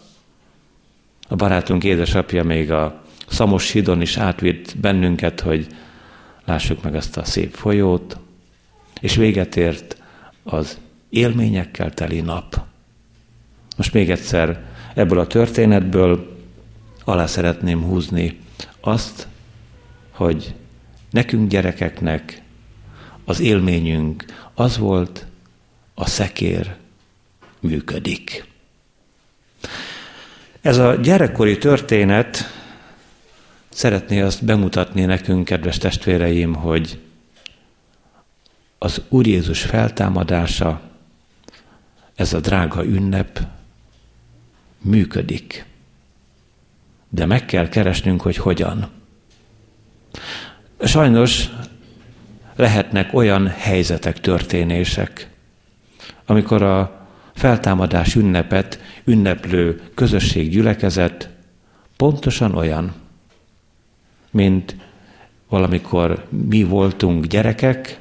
A 1.27 1.35
barátunk 1.35 1.83
édesapja 1.83 2.43
még 2.43 2.71
a 2.71 3.01
Szamos 3.27 3.71
hídon 3.71 4.01
is 4.01 4.17
átvitt 4.17 4.77
bennünket, 4.77 5.39
hogy 5.39 5.67
lássuk 6.45 6.83
meg 6.83 6.95
ezt 6.95 7.17
a 7.17 7.23
szép 7.23 7.53
folyót, 7.53 8.19
és 9.01 9.15
véget 9.15 9.55
ért 9.55 10.01
az 10.43 10.79
élményekkel 11.09 11.93
teli 11.93 12.21
nap. 12.21 12.61
Most 13.77 13.93
még 13.93 14.09
egyszer 14.09 14.63
ebből 14.93 15.19
a 15.19 15.27
történetből 15.27 16.37
alá 17.03 17.25
szeretném 17.25 17.83
húzni 17.83 18.39
azt, 18.79 19.27
hogy 20.11 20.53
nekünk 21.09 21.49
gyerekeknek 21.49 22.41
az 23.25 23.39
élményünk 23.39 24.25
az 24.53 24.77
volt, 24.77 25.25
a 25.93 26.05
szekér 26.05 26.75
működik. 27.59 28.45
Ez 30.61 30.77
a 30.77 30.95
gyerekkori 30.95 31.57
történet 31.57 32.43
szeretné 33.69 34.21
azt 34.21 34.45
bemutatni 34.45 35.05
nekünk, 35.05 35.45
kedves 35.45 35.77
testvéreim, 35.77 36.53
hogy 36.53 36.99
az 38.83 39.01
Úr 39.09 39.27
Jézus 39.27 39.61
feltámadása, 39.61 40.81
ez 42.15 42.33
a 42.33 42.39
drága 42.39 42.85
ünnep 42.85 43.47
működik. 44.77 45.65
De 47.09 47.25
meg 47.25 47.45
kell 47.45 47.69
keresnünk, 47.69 48.21
hogy 48.21 48.37
hogyan. 48.37 48.89
Sajnos 50.83 51.49
lehetnek 52.55 53.13
olyan 53.13 53.47
helyzetek, 53.47 54.19
történések, 54.19 55.29
amikor 56.25 56.61
a 56.61 57.07
feltámadás 57.33 58.15
ünnepet 58.15 58.79
ünneplő 59.03 59.81
közösség 59.93 60.49
gyülekezet 60.49 61.29
pontosan 61.97 62.55
olyan, 62.55 62.93
mint 64.31 64.75
valamikor 65.49 66.25
mi 66.29 66.63
voltunk 66.63 67.25
gyerekek, 67.25 68.00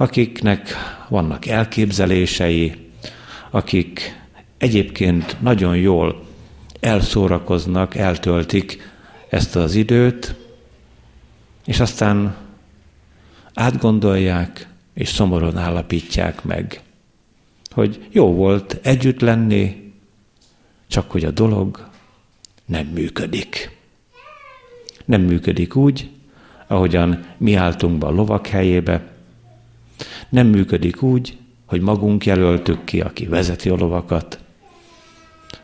akiknek 0.00 0.74
vannak 1.08 1.46
elképzelései, 1.46 2.74
akik 3.50 4.20
egyébként 4.58 5.36
nagyon 5.40 5.76
jól 5.76 6.26
elszórakoznak, 6.80 7.94
eltöltik 7.94 8.92
ezt 9.28 9.56
az 9.56 9.74
időt, 9.74 10.34
és 11.66 11.80
aztán 11.80 12.36
átgondolják, 13.54 14.68
és 14.94 15.08
szomorúan 15.08 15.56
állapítják 15.56 16.44
meg, 16.44 16.80
hogy 17.70 18.08
jó 18.10 18.34
volt 18.34 18.78
együtt 18.82 19.20
lenni, 19.20 19.92
csak 20.86 21.10
hogy 21.10 21.24
a 21.24 21.30
dolog 21.30 21.88
nem 22.66 22.86
működik. 22.86 23.78
Nem 25.04 25.20
működik 25.20 25.76
úgy, 25.76 26.10
ahogyan 26.66 27.24
mi 27.36 27.54
álltunk 27.54 27.98
be 27.98 28.06
a 28.06 28.10
lovak 28.10 28.46
helyébe, 28.46 29.09
nem 30.28 30.46
működik 30.46 31.02
úgy, 31.02 31.36
hogy 31.66 31.80
magunk 31.80 32.26
jelöltük 32.26 32.84
ki, 32.84 33.00
aki 33.00 33.26
vezeti 33.26 33.68
a 33.68 33.76
lovakat. 33.76 34.38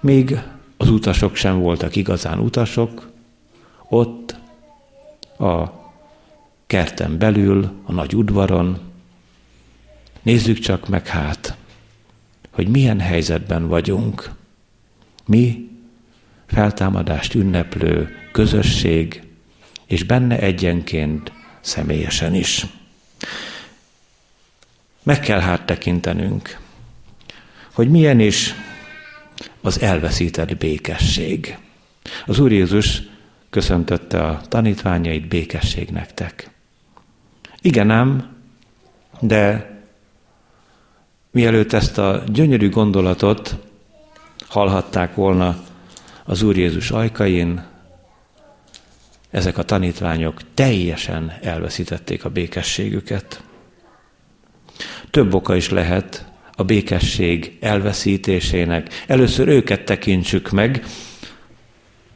Még 0.00 0.38
az 0.76 0.90
utasok 0.90 1.35
sem 1.35 1.59
voltak 1.59 1.97
igazán 1.97 2.38
utasok, 2.38 3.11
ott 3.88 4.37
a 5.38 5.73
kerten 6.66 7.19
belül, 7.19 7.73
a 7.85 7.93
nagy 7.93 8.14
udvaron. 8.14 8.78
Nézzük 10.23 10.59
csak 10.59 10.88
meg 10.88 11.07
hát, 11.07 11.57
hogy 12.50 12.69
milyen 12.69 13.00
helyzetben 13.00 13.69
vagyunk. 13.69 14.31
Mi, 15.26 15.71
feltámadást 16.47 17.35
ünneplő 17.35 18.09
közösség, 18.33 19.23
és 19.87 20.02
benne 20.02 20.38
egyenként 20.38 21.33
személyesen 21.61 22.35
is. 22.35 22.66
Meg 25.07 25.21
kell 25.21 25.41
hát 25.41 25.67
tekintenünk, 25.67 26.59
hogy 27.73 27.91
milyen 27.91 28.21
is 28.21 28.55
az 29.61 29.81
elveszített 29.81 30.57
békesség. 30.57 31.59
Az 32.27 32.39
Úr 32.39 32.53
Jézus 32.53 33.03
köszöntötte 33.51 34.25
a 34.25 34.41
tanítványait, 34.49 35.29
békesség 35.29 35.89
nektek. 35.89 36.51
Igen 37.61 37.91
ám, 37.91 38.37
de 39.21 39.71
mielőtt 41.31 41.73
ezt 41.73 41.99
a 41.99 42.23
gyönyörű 42.27 42.71
gondolatot 42.71 43.57
hallhatták 44.49 45.15
volna 45.15 45.59
az 46.25 46.43
Úr 46.43 46.57
Jézus 46.57 46.91
ajkain, 46.91 47.65
ezek 49.31 49.59
a 49.59 49.63
tanítványok 49.63 50.41
teljesen 50.55 51.39
elveszítették 51.43 52.25
a 52.25 52.31
békességüket. 52.31 53.45
Több 55.11 55.35
oka 55.35 55.57
is 55.57 55.71
lehet 55.71 56.27
a 56.57 56.64
békesség 56.64 57.57
elveszítésének. 57.61 59.05
Először 59.07 59.49
őket 59.49 59.85
tekintsük 59.85 60.51
meg, 60.51 60.85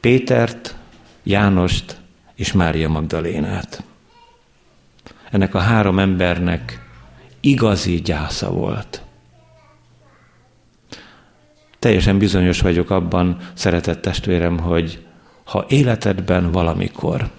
Pétert, 0.01 0.77
Jánost 1.23 1.97
és 2.35 2.53
Mária 2.53 2.89
Magdalénát. 2.89 3.83
Ennek 5.31 5.55
a 5.55 5.59
három 5.59 5.99
embernek 5.99 6.89
igazi 7.41 8.01
gyásza 8.01 8.51
volt. 8.51 9.03
Teljesen 11.79 12.19
bizonyos 12.19 12.61
vagyok 12.61 12.91
abban, 12.91 13.37
szeretett 13.55 14.03
testvérem, 14.03 14.59
hogy 14.59 15.05
ha 15.45 15.65
életedben 15.69 16.51
valamikor 16.51 17.31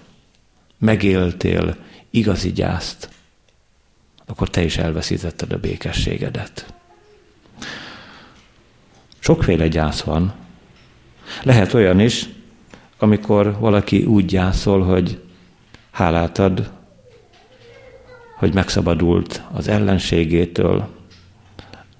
megéltél 0.78 1.76
igazi 2.10 2.52
gyászt, 2.52 3.10
akkor 4.32 4.50
te 4.50 4.62
is 4.62 4.76
elveszítetted 4.76 5.52
a 5.52 5.58
békességedet. 5.58 6.74
Sokféle 9.18 9.68
gyász 9.68 10.00
van. 10.00 10.32
Lehet 11.42 11.74
olyan 11.74 12.00
is, 12.00 12.28
amikor 12.98 13.58
valaki 13.58 14.04
úgy 14.04 14.24
gyászol, 14.24 14.82
hogy 14.82 15.20
hálát 15.90 16.38
ad, 16.38 16.70
hogy 18.36 18.54
megszabadult 18.54 19.42
az 19.52 19.68
ellenségétől, 19.68 20.88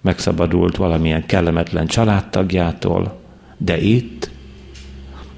megszabadult 0.00 0.76
valamilyen 0.76 1.26
kellemetlen 1.26 1.86
családtagjától, 1.86 3.20
de 3.56 3.80
itt, 3.80 4.30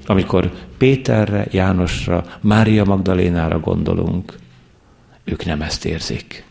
amikor 0.05 0.51
Péterre, 0.77 1.47
Jánosra, 1.51 2.25
Mária 2.41 2.83
Magdalénára 2.83 3.59
gondolunk, 3.59 4.35
ők 5.23 5.45
nem 5.45 5.61
ezt 5.61 5.85
érzik. 5.85 6.44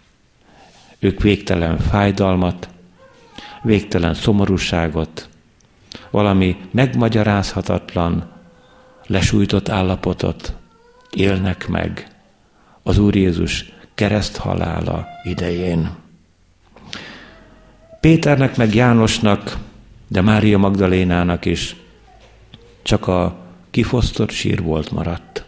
Ők 1.04 1.22
végtelen 1.22 1.78
fájdalmat, 1.78 2.68
végtelen 3.62 4.14
szomorúságot, 4.14 5.28
valami 6.10 6.56
megmagyarázhatatlan, 6.70 8.30
lesújtott 9.06 9.68
állapotot 9.68 10.54
élnek 11.10 11.68
meg 11.68 12.08
az 12.82 12.98
Úr 12.98 13.16
Jézus 13.16 13.72
kereszthalála 13.94 15.06
idején. 15.22 15.90
Péternek 18.00 18.56
meg 18.56 18.74
Jánosnak, 18.74 19.58
de 20.08 20.20
Mária 20.20 20.58
Magdalénának 20.58 21.44
is 21.44 21.76
csak 22.82 23.08
a 23.08 23.36
kifosztott 23.70 24.30
sír 24.30 24.62
volt 24.62 24.90
maradt, 24.90 25.44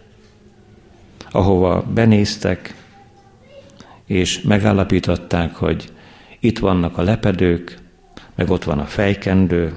ahova 1.30 1.82
benéztek, 1.82 2.84
és 4.06 4.40
megállapították, 4.40 5.54
hogy 5.54 5.92
itt 6.40 6.58
vannak 6.58 6.98
a 6.98 7.02
lepedők, 7.02 7.78
meg 8.34 8.50
ott 8.50 8.64
van 8.64 8.78
a 8.78 8.84
fejkendő. 8.84 9.74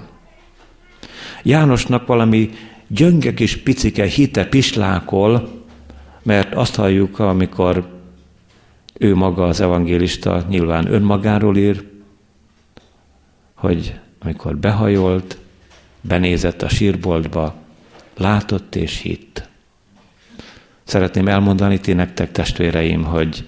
Jánosnak 1.44 2.08
valami 2.08 2.50
gyönge 2.88 3.34
kis 3.34 3.58
picike 3.58 4.06
hite 4.06 4.46
pislákol, 4.46 5.64
mert 6.24 6.54
azt 6.54 6.76
halljuk, 6.76 7.20
amikor 7.20 7.88
ő 8.94 9.16
maga 9.16 9.44
az 9.44 9.62
evangélista 9.62 10.46
nyilván 10.50 10.94
önmagáról 10.94 11.58
ír, 11.58 11.84
hogy 13.54 14.00
amikor 14.20 14.58
behajolt, 14.58 15.38
benézett 16.02 16.62
a 16.62 16.70
sírboltba, 16.70 17.56
látott 18.18 18.76
és 18.76 19.00
hitt. 19.02 19.50
Szeretném 20.84 21.28
elmondani 21.28 21.80
ti 21.80 21.94
nektek, 21.94 22.32
testvéreim, 22.32 23.04
hogy 23.04 23.48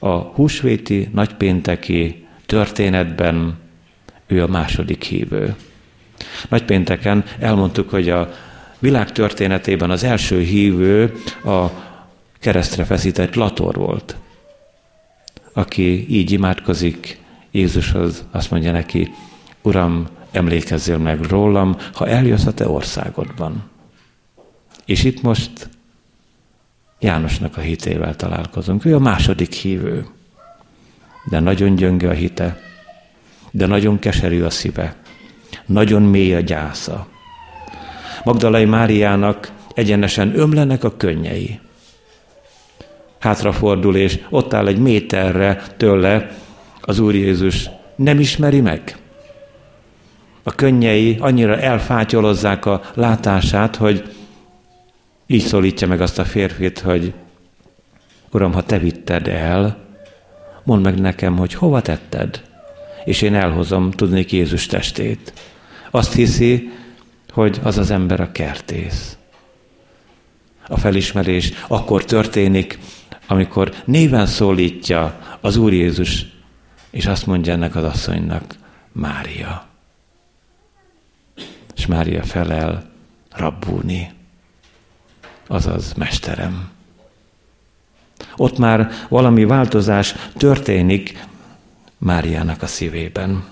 a 0.00 0.14
húsvéti 0.14 1.08
nagypénteki 1.12 2.26
történetben 2.46 3.58
ő 4.26 4.42
a 4.42 4.46
második 4.46 5.02
hívő. 5.04 5.54
Nagypénteken 6.48 7.24
elmondtuk, 7.38 7.90
hogy 7.90 8.08
a 8.08 8.32
világ 8.78 9.12
történetében 9.12 9.90
az 9.90 10.04
első 10.04 10.40
hívő 10.40 11.12
a 11.44 11.66
keresztre 12.38 12.84
feszített 12.84 13.34
Lator 13.34 13.74
volt, 13.74 14.16
aki 15.52 16.06
így 16.08 16.30
imádkozik 16.30 17.18
Jézushoz, 17.50 18.24
azt 18.30 18.50
mondja 18.50 18.72
neki, 18.72 19.10
Uram, 19.62 20.06
emlékezzél 20.30 20.98
meg 20.98 21.20
rólam, 21.22 21.76
ha 21.94 22.06
eljössz 22.06 22.46
a 22.46 22.54
te 22.54 22.68
országodban. 22.68 23.62
És 24.84 25.04
itt 25.04 25.22
most 25.22 25.68
Jánosnak 27.00 27.56
a 27.56 27.60
hitével 27.60 28.16
találkozunk. 28.16 28.84
Ő 28.84 28.94
a 28.94 28.98
második 28.98 29.52
hívő. 29.52 30.06
De 31.30 31.40
nagyon 31.40 31.74
gyönge 31.74 32.08
a 32.08 32.12
hite, 32.12 32.58
de 33.50 33.66
nagyon 33.66 33.98
keserű 33.98 34.42
a 34.42 34.50
szíve, 34.50 34.96
nagyon 35.66 36.02
mély 36.02 36.34
a 36.34 36.40
gyásza. 36.40 37.06
Magdalai 38.24 38.64
Máriának 38.64 39.52
egyenesen 39.74 40.38
ömlenek 40.38 40.84
a 40.84 40.96
könnyei. 40.96 41.60
Hátrafordul, 43.18 43.96
és 43.96 44.20
ott 44.30 44.54
áll 44.54 44.66
egy 44.66 44.78
méterre 44.78 45.62
tőle 45.76 46.30
az 46.80 46.98
Úr 46.98 47.14
Jézus. 47.14 47.70
Nem 47.96 48.20
ismeri 48.20 48.60
meg? 48.60 48.96
A 50.42 50.54
könnyei 50.54 51.16
annyira 51.20 51.56
elfátyolozzák 51.56 52.66
a 52.66 52.82
látását, 52.94 53.76
hogy 53.76 54.12
így 55.30 55.42
szólítja 55.42 55.86
meg 55.86 56.00
azt 56.00 56.18
a 56.18 56.24
férfit, 56.24 56.78
hogy 56.78 57.14
Uram, 58.30 58.52
ha 58.52 58.62
te 58.62 58.78
vitted 58.78 59.28
el, 59.28 59.78
mondd 60.62 60.82
meg 60.82 61.00
nekem, 61.00 61.36
hogy 61.36 61.54
hova 61.54 61.82
tetted, 61.82 62.42
és 63.04 63.22
én 63.22 63.34
elhozom 63.34 63.90
tudni 63.90 64.26
Jézus 64.28 64.66
testét. 64.66 65.32
Azt 65.90 66.12
hiszi, 66.12 66.70
hogy 67.32 67.60
az 67.62 67.78
az 67.78 67.90
ember 67.90 68.20
a 68.20 68.32
kertész. 68.32 69.16
A 70.66 70.78
felismerés 70.78 71.52
akkor 71.68 72.04
történik, 72.04 72.78
amikor 73.26 73.74
néven 73.84 74.26
szólítja 74.26 75.18
az 75.40 75.56
Úr 75.56 75.72
Jézus, 75.72 76.26
és 76.90 77.06
azt 77.06 77.26
mondja 77.26 77.52
ennek 77.52 77.76
az 77.76 77.84
asszonynak, 77.84 78.54
Mária. 78.92 79.66
És 81.76 81.86
Mária 81.86 82.22
felel, 82.22 82.90
Rabbúni, 83.30 84.18
azaz 85.50 85.92
Mesterem. 85.92 86.70
Ott 88.36 88.58
már 88.58 88.90
valami 89.08 89.44
változás 89.44 90.14
történik 90.36 91.24
Máriának 91.98 92.62
a 92.62 92.66
szívében. 92.66 93.44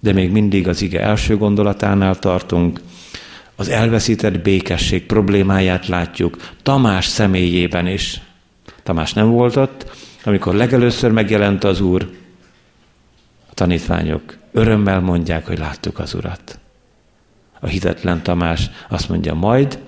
De 0.00 0.12
még 0.12 0.30
mindig 0.30 0.68
az 0.68 0.82
ige 0.82 1.00
első 1.00 1.36
gondolatánál 1.36 2.18
tartunk, 2.18 2.80
az 3.56 3.68
elveszített 3.68 4.40
békesség 4.40 5.06
problémáját 5.06 5.86
látjuk 5.86 6.36
Tamás 6.62 7.06
személyében 7.06 7.86
is. 7.86 8.20
Tamás 8.82 9.12
nem 9.12 9.30
volt 9.30 9.56
ott, 9.56 9.90
amikor 10.24 10.54
legelőször 10.54 11.10
megjelent 11.10 11.64
az 11.64 11.80
Úr. 11.80 12.10
A 13.50 13.54
tanítványok 13.54 14.36
örömmel 14.52 15.00
mondják, 15.00 15.46
hogy 15.46 15.58
láttuk 15.58 15.98
az 15.98 16.14
Urat. 16.14 16.58
A 17.60 17.66
hitetlen 17.66 18.22
Tamás 18.22 18.70
azt 18.88 19.08
mondja, 19.08 19.34
majd, 19.34 19.78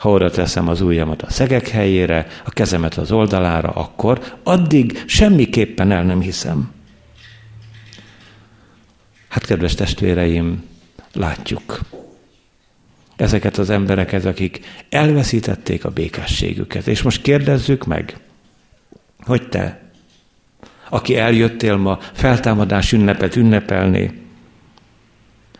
ha 0.00 0.10
oda 0.10 0.30
teszem 0.30 0.68
az 0.68 0.80
ujjamat 0.80 1.22
a 1.22 1.30
szegek 1.30 1.68
helyére, 1.68 2.26
a 2.44 2.50
kezemet 2.50 2.94
az 2.94 3.12
oldalára, 3.12 3.68
akkor 3.68 4.38
addig 4.42 5.02
semmiképpen 5.06 5.90
el 5.90 6.02
nem 6.02 6.20
hiszem. 6.20 6.72
Hát, 9.28 9.46
kedves 9.46 9.74
testvéreim, 9.74 10.64
látjuk 11.12 11.80
ezeket 13.16 13.58
az 13.58 13.70
embereket, 13.70 14.24
akik 14.24 14.60
elveszítették 14.88 15.84
a 15.84 15.90
békességüket. 15.90 16.86
És 16.86 17.02
most 17.02 17.22
kérdezzük 17.22 17.86
meg, 17.86 18.16
hogy 19.18 19.48
te, 19.48 19.80
aki 20.88 21.16
eljöttél 21.16 21.76
ma 21.76 21.98
feltámadás 22.12 22.92
ünnepet 22.92 23.36
ünnepelni, 23.36 24.20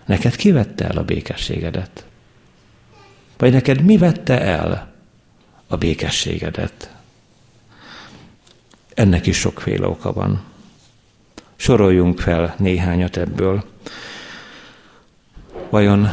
neked 0.07 0.37
ki 0.37 0.51
vette 0.51 0.85
el 0.85 0.97
a 0.97 1.05
békességedet? 1.05 2.05
Vagy 3.41 3.53
neked 3.53 3.83
mi 3.83 3.97
vette 3.97 4.41
el 4.41 4.93
a 5.67 5.77
békességedet? 5.77 6.91
Ennek 8.95 9.27
is 9.27 9.37
sokféle 9.37 9.87
oka 9.87 10.13
van. 10.13 10.43
Soroljunk 11.57 12.21
fel 12.21 12.55
néhányat 12.59 13.17
ebből. 13.17 13.65
Vajon 15.71 16.09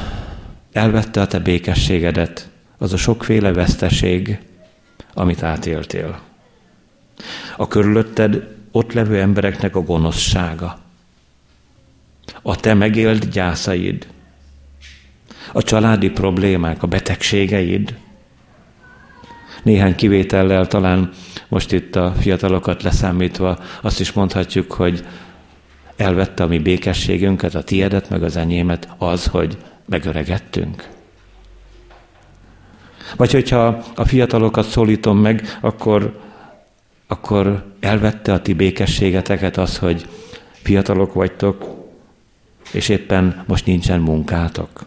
elvette 0.71 1.21
a 1.21 1.27
te 1.27 1.39
békességedet 1.39 2.49
az 2.77 2.93
a 2.93 2.97
sokféle 2.97 3.53
veszteség, 3.53 4.39
amit 5.13 5.43
átéltél? 5.43 6.19
A 7.57 7.67
körülötted 7.67 8.55
ott 8.71 8.93
levő 8.93 9.19
embereknek 9.19 9.75
a 9.75 9.81
gonoszsága, 9.81 10.79
a 12.41 12.55
te 12.55 12.73
megélt 12.73 13.29
gyászaid, 13.29 14.07
a 15.53 15.63
családi 15.63 16.10
problémák, 16.10 16.83
a 16.83 16.88
betegségeid. 16.88 17.95
Néhány 19.63 19.95
kivétellel 19.95 20.67
talán 20.67 21.10
most 21.47 21.71
itt 21.71 21.95
a 21.95 22.13
fiatalokat 22.19 22.83
leszámítva 22.83 23.60
azt 23.81 23.99
is 23.99 24.12
mondhatjuk, 24.12 24.71
hogy 24.71 25.05
elvette 25.95 26.43
a 26.43 26.47
mi 26.47 26.60
békességünket, 26.60 27.55
a 27.55 27.63
tiedet, 27.63 28.10
meg 28.10 28.23
az 28.23 28.36
enyémet 28.36 28.88
az, 28.97 29.25
hogy 29.25 29.57
megöregettünk. 29.86 30.88
Vagy 33.15 33.31
hogyha 33.31 33.83
a 33.95 34.05
fiatalokat 34.05 34.67
szólítom 34.67 35.17
meg, 35.17 35.57
akkor, 35.62 36.19
akkor 37.07 37.73
elvette 37.79 38.33
a 38.33 38.41
ti 38.41 38.53
békességeteket 38.53 39.57
az, 39.57 39.77
hogy 39.77 40.07
fiatalok 40.51 41.13
vagytok, 41.13 41.65
és 42.71 42.89
éppen 42.89 43.43
most 43.47 43.65
nincsen 43.65 43.99
munkátok. 43.99 44.86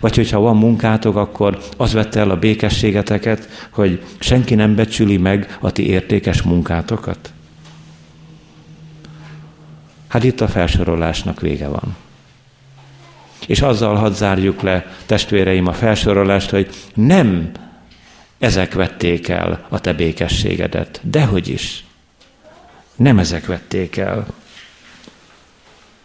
Vagy 0.00 0.16
hogyha 0.16 0.38
van 0.38 0.56
munkátok, 0.56 1.16
akkor 1.16 1.58
az 1.76 1.92
vette 1.92 2.20
el 2.20 2.30
a 2.30 2.38
békességeteket, 2.38 3.48
hogy 3.70 4.02
senki 4.18 4.54
nem 4.54 4.74
becsüli 4.74 5.16
meg 5.16 5.56
a 5.60 5.70
ti 5.70 5.86
értékes 5.88 6.42
munkátokat? 6.42 7.32
Hát 10.08 10.24
itt 10.24 10.40
a 10.40 10.48
felsorolásnak 10.48 11.40
vége 11.40 11.68
van. 11.68 11.96
És 13.46 13.60
azzal 13.60 13.94
hadd 13.94 14.12
zárjuk 14.12 14.60
le, 14.60 14.86
testvéreim, 15.06 15.66
a 15.66 15.72
felsorolást, 15.72 16.50
hogy 16.50 16.68
nem 16.94 17.50
ezek 18.38 18.74
vették 18.74 19.28
el 19.28 19.66
a 19.68 19.80
te 19.80 19.92
békességedet. 19.92 21.00
Dehogy 21.02 21.48
is. 21.48 21.84
Nem 22.96 23.18
ezek 23.18 23.46
vették 23.46 23.96
el. 23.96 24.26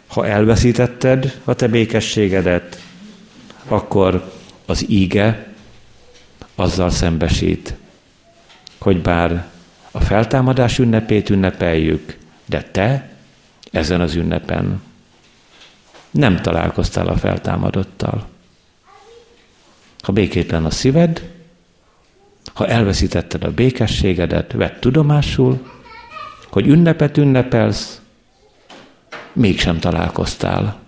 Ha 0.06 0.26
elveszítetted 0.26 1.40
a 1.44 1.54
te 1.54 1.68
békességedet, 1.68 2.80
akkor 3.68 4.32
az 4.66 4.90
íge 4.90 5.52
azzal 6.54 6.90
szembesít, 6.90 7.74
hogy 8.78 9.02
bár 9.02 9.46
a 9.90 10.00
feltámadás 10.00 10.78
ünnepét 10.78 11.30
ünnepeljük, 11.30 12.18
de 12.46 12.62
te 12.62 13.10
ezen 13.70 14.00
az 14.00 14.14
ünnepen 14.14 14.82
nem 16.10 16.36
találkoztál 16.36 17.08
a 17.08 17.16
feltámadottal. 17.16 18.26
Ha 19.98 20.12
békétlen 20.12 20.64
a 20.64 20.70
szíved, 20.70 21.30
ha 22.54 22.66
elveszítetted 22.66 23.44
a 23.44 23.52
békességedet, 23.52 24.52
vedd 24.52 24.80
tudomásul, 24.80 25.70
hogy 26.50 26.66
ünnepet 26.66 27.16
ünnepelsz, 27.16 28.00
mégsem 29.32 29.78
találkoztál 29.78 30.80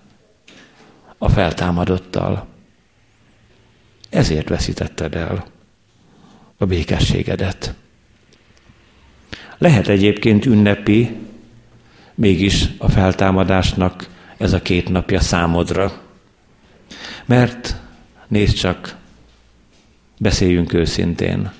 a 1.18 1.28
feltámadottal. 1.28 2.46
Ezért 4.14 4.48
veszítetted 4.48 5.14
el 5.14 5.46
a 6.57 6.64
békességedet. 6.64 7.74
Lehet 9.59 9.88
egyébként 9.88 10.46
ünnepi, 10.46 11.16
mégis 12.14 12.66
a 12.79 12.88
feltámadásnak 12.90 14.09
ez 14.37 14.53
a 14.53 14.62
két 14.62 14.88
napja 14.88 15.20
számodra. 15.20 16.00
Mert 17.24 17.77
nézd 18.29 18.57
csak, 18.57 18.96
beszéljünk 20.18 20.72
őszintén. 20.72 21.53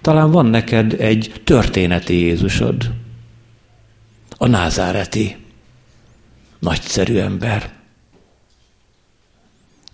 Talán 0.00 0.30
van 0.30 0.46
neked 0.46 0.92
egy 0.92 1.40
történeti 1.44 2.14
Jézusod, 2.14 2.92
a 4.38 4.46
názáreti, 4.46 5.36
nagyszerű 6.58 7.16
ember. 7.16 7.72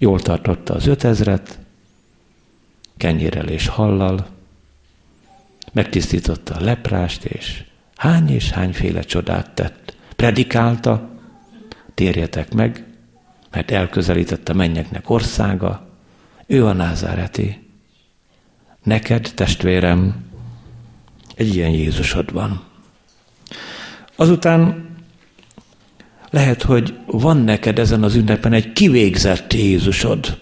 Jól 0.02 0.20
tartotta 0.20 0.74
az 0.74 0.86
ötezret, 0.86 1.58
kenyérrel 2.96 3.48
és 3.48 3.66
hallal, 3.66 4.26
megtisztította 5.72 6.54
a 6.54 6.60
leprást, 6.60 7.24
és 7.24 7.64
hány 7.96 8.30
és 8.30 8.50
hányféle 8.50 9.00
csodát 9.00 9.50
tett. 9.50 9.96
Predikálta, 10.16 11.10
térjetek 11.94 12.54
meg, 12.54 12.84
mert 13.50 13.70
elközelített 13.70 14.48
a 14.48 14.54
mennyeknek 14.54 15.10
országa, 15.10 15.88
ő 16.46 16.66
a 16.66 16.72
názáreti. 16.72 17.68
Neked, 18.82 19.32
testvérem, 19.34 20.24
egy 21.34 21.54
ilyen 21.54 21.70
Jézusod 21.70 22.32
van. 22.32 22.64
Azután 24.16 24.91
lehet, 26.32 26.62
hogy 26.62 26.98
van 27.06 27.36
neked 27.36 27.78
ezen 27.78 28.02
az 28.02 28.14
ünnepen 28.14 28.52
egy 28.52 28.72
kivégzett 28.72 29.52
Jézusod. 29.52 30.40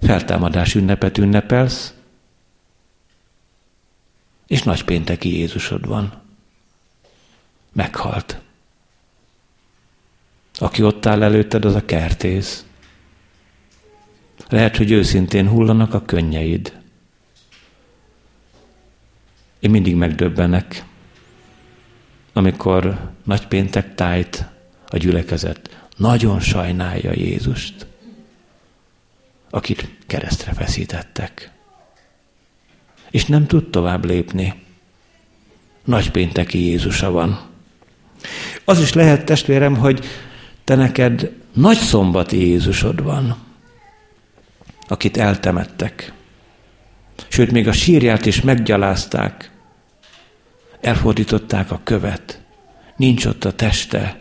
Feltámadás 0.00 0.74
ünnepet 0.74 1.18
ünnepelsz, 1.18 1.94
és 4.46 4.62
nagypénteki 4.62 5.38
Jézusod 5.38 5.86
van. 5.86 6.22
Meghalt. 7.72 8.40
Aki 10.54 10.82
ott 10.82 11.06
áll 11.06 11.22
előtted, 11.22 11.64
az 11.64 11.74
a 11.74 11.84
kertész. 11.84 12.64
Lehet, 14.48 14.76
hogy 14.76 14.90
őszintén 14.90 15.48
hullanak 15.48 15.94
a 15.94 16.04
könnyeid. 16.04 16.80
Én 19.58 19.70
mindig 19.70 19.94
megdöbbenek, 19.94 20.84
amikor 22.38 23.10
nagypéntek 23.24 23.94
tájt 23.94 24.46
a 24.86 24.96
gyülekezet 24.96 25.86
nagyon 25.96 26.40
sajnálja 26.40 27.12
Jézust. 27.12 27.86
akit 29.50 29.88
keresztre 30.06 30.52
feszítettek. 30.52 31.50
És 33.10 33.26
nem 33.26 33.46
tud 33.46 33.70
tovább 33.70 34.04
lépni. 34.04 34.62
Nagypénteki 35.84 36.58
Jézusa 36.58 37.10
van. 37.10 37.40
Az 38.64 38.80
is 38.80 38.92
lehet, 38.92 39.24
testvérem, 39.24 39.76
hogy 39.76 40.04
te 40.64 40.74
neked 40.74 41.32
nagy 41.52 41.78
szombati 41.78 42.46
Jézusod 42.46 43.02
van, 43.02 43.36
akit 44.88 45.16
eltemettek. 45.16 46.12
Sőt, 47.28 47.50
még 47.50 47.68
a 47.68 47.72
sírját 47.72 48.26
is 48.26 48.40
meggyalázták. 48.40 49.50
Elfordították 50.80 51.70
a 51.70 51.80
követ. 51.84 52.40
Nincs 52.96 53.24
ott 53.24 53.44
a 53.44 53.54
teste. 53.54 54.20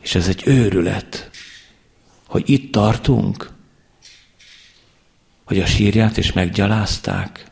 És 0.00 0.14
ez 0.14 0.28
egy 0.28 0.42
őrület, 0.46 1.30
hogy 2.26 2.50
itt 2.50 2.72
tartunk, 2.72 3.50
hogy 5.44 5.60
a 5.60 5.66
sírját 5.66 6.16
is 6.16 6.32
meggyalázták. 6.32 7.46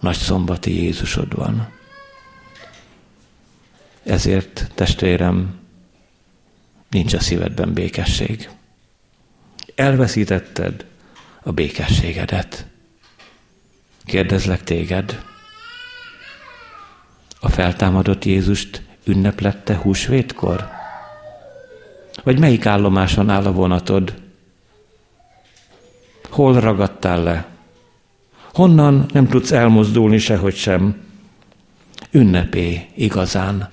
Nagy 0.00 0.16
szombati 0.16 0.82
Jézusod 0.82 1.34
van. 1.34 1.72
Ezért, 4.02 4.70
testvérem, 4.74 5.58
nincs 6.90 7.14
a 7.14 7.20
szívedben 7.20 7.72
békesség. 7.72 8.50
Elveszítetted 9.74 10.86
a 11.42 11.52
békességedet. 11.52 12.66
Kérdezlek 14.04 14.62
téged, 14.62 15.22
a 17.46 17.48
feltámadott 17.48 18.24
Jézust 18.24 18.82
ünneplette 19.04 19.76
húsvétkor? 19.76 20.68
Vagy 22.22 22.38
melyik 22.38 22.66
állomáson 22.66 23.30
áll 23.30 23.44
a 23.44 23.52
vonatod? 23.52 24.14
Hol 26.30 26.60
ragadtál 26.60 27.22
le? 27.22 27.46
Honnan 28.52 29.06
nem 29.12 29.28
tudsz 29.28 29.50
elmozdulni 29.50 30.18
sehogy 30.18 30.54
sem? 30.56 31.00
Ünnepé 32.10 32.88
igazán 32.94 33.70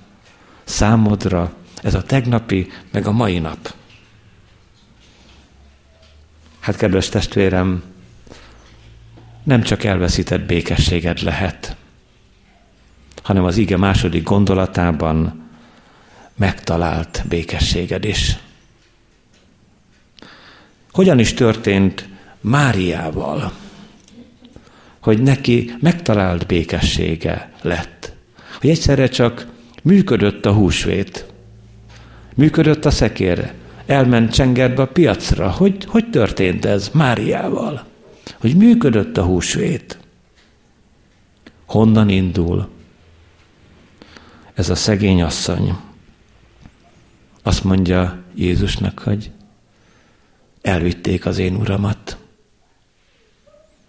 számodra 0.64 1.52
ez 1.82 1.94
a 1.94 2.02
tegnapi, 2.02 2.70
meg 2.90 3.06
a 3.06 3.12
mai 3.12 3.38
nap. 3.38 3.74
Hát, 6.60 6.76
kedves 6.76 7.08
testvérem, 7.08 7.82
nem 9.42 9.62
csak 9.62 9.84
elveszített 9.84 10.46
békességed 10.46 11.22
lehet, 11.22 11.76
hanem 13.24 13.44
az 13.44 13.56
ige 13.56 13.76
második 13.76 14.22
gondolatában 14.22 15.42
megtalált 16.36 17.24
békességed 17.28 18.04
is. 18.04 18.36
Hogyan 20.92 21.18
is 21.18 21.34
történt 21.34 22.08
Máriával, 22.40 23.52
hogy 25.00 25.22
neki 25.22 25.74
megtalált 25.80 26.46
békessége 26.46 27.52
lett? 27.62 28.12
Hogy 28.60 28.70
egyszerre 28.70 29.08
csak 29.08 29.46
működött 29.82 30.46
a 30.46 30.52
húsvét, 30.52 31.26
működött 32.34 32.84
a 32.84 32.90
szekér, 32.90 33.52
elment 33.86 34.32
csengerbe 34.32 34.82
a 34.82 34.86
piacra. 34.86 35.50
Hogy, 35.50 35.84
hogy 35.84 36.10
történt 36.10 36.64
ez 36.64 36.90
Máriával? 36.92 37.84
Hogy 38.40 38.56
működött 38.56 39.16
a 39.16 39.24
húsvét. 39.24 39.98
Honnan 41.66 42.08
indul? 42.08 42.73
Ez 44.54 44.68
a 44.68 44.74
szegény 44.74 45.22
asszony. 45.22 45.76
Azt 47.42 47.64
mondja 47.64 48.22
Jézusnak, 48.34 48.98
hogy 48.98 49.30
elvitték 50.62 51.26
az 51.26 51.38
én 51.38 51.54
uramat, 51.54 52.18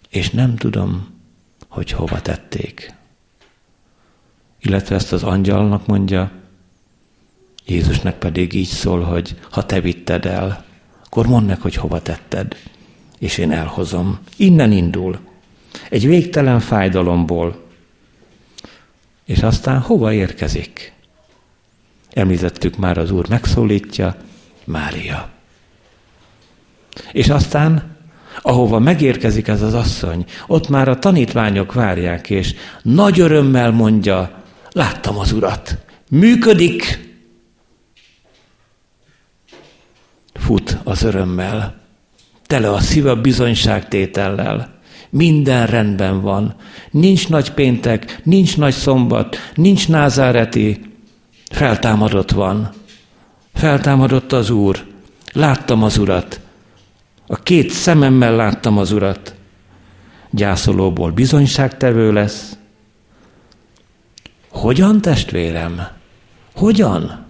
és 0.08 0.30
nem 0.30 0.56
tudom, 0.56 1.20
hogy 1.68 1.90
hova 1.90 2.22
tették. 2.22 2.94
Illetve 4.58 4.94
ezt 4.94 5.12
az 5.12 5.22
angyalnak 5.22 5.86
mondja, 5.86 6.30
Jézusnak 7.66 8.18
pedig 8.18 8.52
így 8.52 8.66
szól, 8.66 9.00
hogy 9.00 9.38
ha 9.50 9.66
te 9.66 9.80
vitted 9.80 10.24
el, 10.24 10.64
akkor 11.04 11.26
mondd 11.26 11.46
meg, 11.46 11.60
hogy 11.60 11.74
hova 11.74 12.02
tetted, 12.02 12.56
és 13.18 13.38
én 13.38 13.52
elhozom. 13.52 14.18
Innen 14.36 14.72
indul. 14.72 15.18
Egy 15.90 16.06
végtelen 16.06 16.60
fájdalomból. 16.60 17.65
És 19.26 19.42
aztán 19.42 19.80
hova 19.80 20.12
érkezik? 20.12 20.92
Említettük 22.12 22.76
már, 22.76 22.98
az 22.98 23.10
Úr 23.10 23.28
megszólítja, 23.28 24.16
Mária. 24.64 25.28
És 27.12 27.28
aztán, 27.28 27.96
ahova 28.42 28.78
megérkezik 28.78 29.48
ez 29.48 29.62
az 29.62 29.74
asszony, 29.74 30.24
ott 30.46 30.68
már 30.68 30.88
a 30.88 30.98
tanítványok 30.98 31.72
várják, 31.72 32.30
és 32.30 32.54
nagy 32.82 33.20
örömmel 33.20 33.70
mondja, 33.70 34.42
láttam 34.70 35.18
az 35.18 35.32
Urat, 35.32 35.78
működik, 36.10 37.06
fut 40.34 40.78
az 40.84 41.02
örömmel, 41.02 41.80
tele 42.46 42.72
a 42.72 42.80
szíve 42.80 43.14
bizonyságtétellel. 43.14 44.75
Minden 45.16 45.66
rendben 45.66 46.20
van. 46.20 46.54
Nincs 46.90 47.28
nagy 47.28 47.50
péntek, 47.50 48.20
nincs 48.22 48.56
nagy 48.56 48.74
szombat, 48.74 49.36
nincs 49.54 49.88
názáreti. 49.88 50.80
Feltámadott 51.50 52.30
van. 52.30 52.70
Feltámadott 53.54 54.32
az 54.32 54.50
Úr. 54.50 54.84
Láttam 55.32 55.82
az 55.82 55.98
Urat. 55.98 56.40
A 57.26 57.36
két 57.36 57.70
szememmel 57.70 58.36
láttam 58.36 58.78
az 58.78 58.92
Urat. 58.92 59.34
Gyászolóból 60.30 61.10
bizonyságtevő 61.10 62.12
lesz. 62.12 62.56
Hogyan, 64.48 65.00
testvérem? 65.00 65.86
Hogyan? 66.54 67.26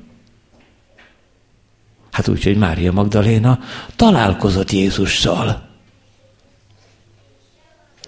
Hát 2.10 2.28
úgy, 2.28 2.42
hogy 2.42 2.56
Mária 2.56 2.92
Magdaléna 2.92 3.58
találkozott 3.96 4.70
Jézussal. 4.70 5.65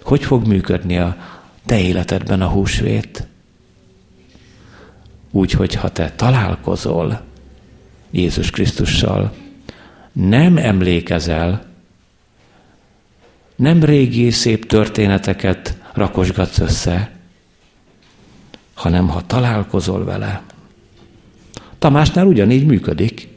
Hogy 0.03 0.23
fog 0.23 0.47
működni 0.47 0.97
a 0.97 1.17
te 1.65 1.79
életedben 1.79 2.41
a 2.41 2.47
húsvét? 2.47 3.27
Úgy, 5.31 5.51
hogy 5.51 5.73
ha 5.73 5.89
te 5.89 6.11
találkozol 6.15 7.21
Jézus 8.11 8.49
Krisztussal, 8.49 9.33
nem 10.11 10.57
emlékezel, 10.57 11.65
nem 13.55 13.83
régi 13.83 14.31
szép 14.31 14.65
történeteket 14.65 15.77
rakosgatsz 15.93 16.59
össze, 16.59 17.11
hanem 18.73 19.07
ha 19.07 19.25
találkozol 19.25 20.03
vele. 20.03 20.41
Tamásnál 21.79 22.25
ugyanígy 22.25 22.65
működik. 22.65 23.27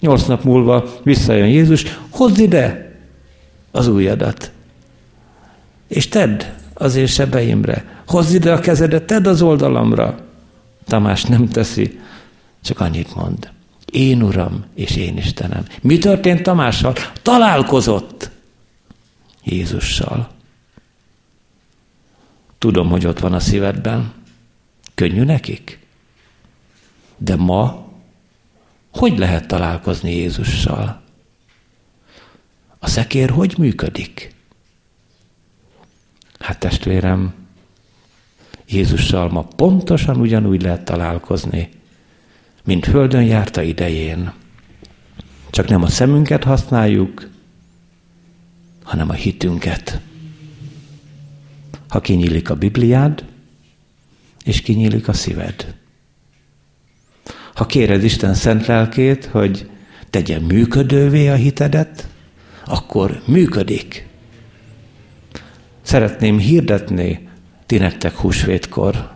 Nyolc 0.00 0.26
nap 0.26 0.44
múlva 0.44 0.90
visszajön 1.02 1.48
Jézus, 1.48 1.98
hozd 2.10 2.38
ide 2.38 2.96
az 3.70 3.88
ujjadat, 3.88 4.52
és 5.92 6.08
tedd 6.08 6.42
az 6.74 6.94
én 6.94 7.06
sebeimre. 7.06 8.02
Hozd 8.06 8.34
ide 8.34 8.52
a 8.52 8.60
kezedet, 8.60 9.06
tedd 9.06 9.28
az 9.28 9.42
oldalamra. 9.42 10.18
Tamás 10.84 11.24
nem 11.24 11.48
teszi, 11.48 12.00
csak 12.62 12.80
annyit 12.80 13.14
mond. 13.14 13.50
Én 13.90 14.22
Uram 14.22 14.64
és 14.74 14.96
én 14.96 15.16
Istenem. 15.16 15.64
Mi 15.80 15.98
történt 15.98 16.42
Tamással? 16.42 16.94
Találkozott 17.22 18.30
Jézussal. 19.44 20.28
Tudom, 22.58 22.88
hogy 22.88 23.06
ott 23.06 23.18
van 23.18 23.32
a 23.32 23.40
szívedben. 23.40 24.12
Könnyű 24.94 25.22
nekik? 25.22 25.78
De 27.16 27.36
ma 27.36 27.88
hogy 28.92 29.18
lehet 29.18 29.46
találkozni 29.46 30.14
Jézussal? 30.14 31.02
A 32.78 32.88
szekér 32.88 33.30
hogy 33.30 33.54
működik? 33.58 34.34
Hát 36.42 36.58
testvérem, 36.58 37.34
Jézussal 38.68 39.28
ma 39.28 39.42
pontosan 39.42 40.20
ugyanúgy 40.20 40.62
lehet 40.62 40.84
találkozni, 40.84 41.68
mint 42.64 42.86
földön 42.86 43.22
járta 43.22 43.62
idején. 43.62 44.32
Csak 45.50 45.68
nem 45.68 45.82
a 45.82 45.88
szemünket 45.88 46.44
használjuk, 46.44 47.28
hanem 48.82 49.10
a 49.10 49.12
hitünket. 49.12 50.00
Ha 51.88 52.00
kinyílik 52.00 52.50
a 52.50 52.54
Bibliád, 52.54 53.24
és 54.44 54.60
kinyílik 54.60 55.08
a 55.08 55.12
szíved. 55.12 55.74
Ha 57.54 57.66
kéred 57.66 58.04
Isten 58.04 58.34
szent 58.34 58.66
lelkét, 58.66 59.24
hogy 59.24 59.70
tegye 60.10 60.38
működővé 60.38 61.28
a 61.28 61.34
hitedet, 61.34 62.08
akkor 62.64 63.22
működik. 63.26 64.10
Szeretném 65.82 66.38
hirdetni 66.38 67.28
ti 67.66 67.78
nektek 67.78 68.16
húsvétkor, 68.16 69.10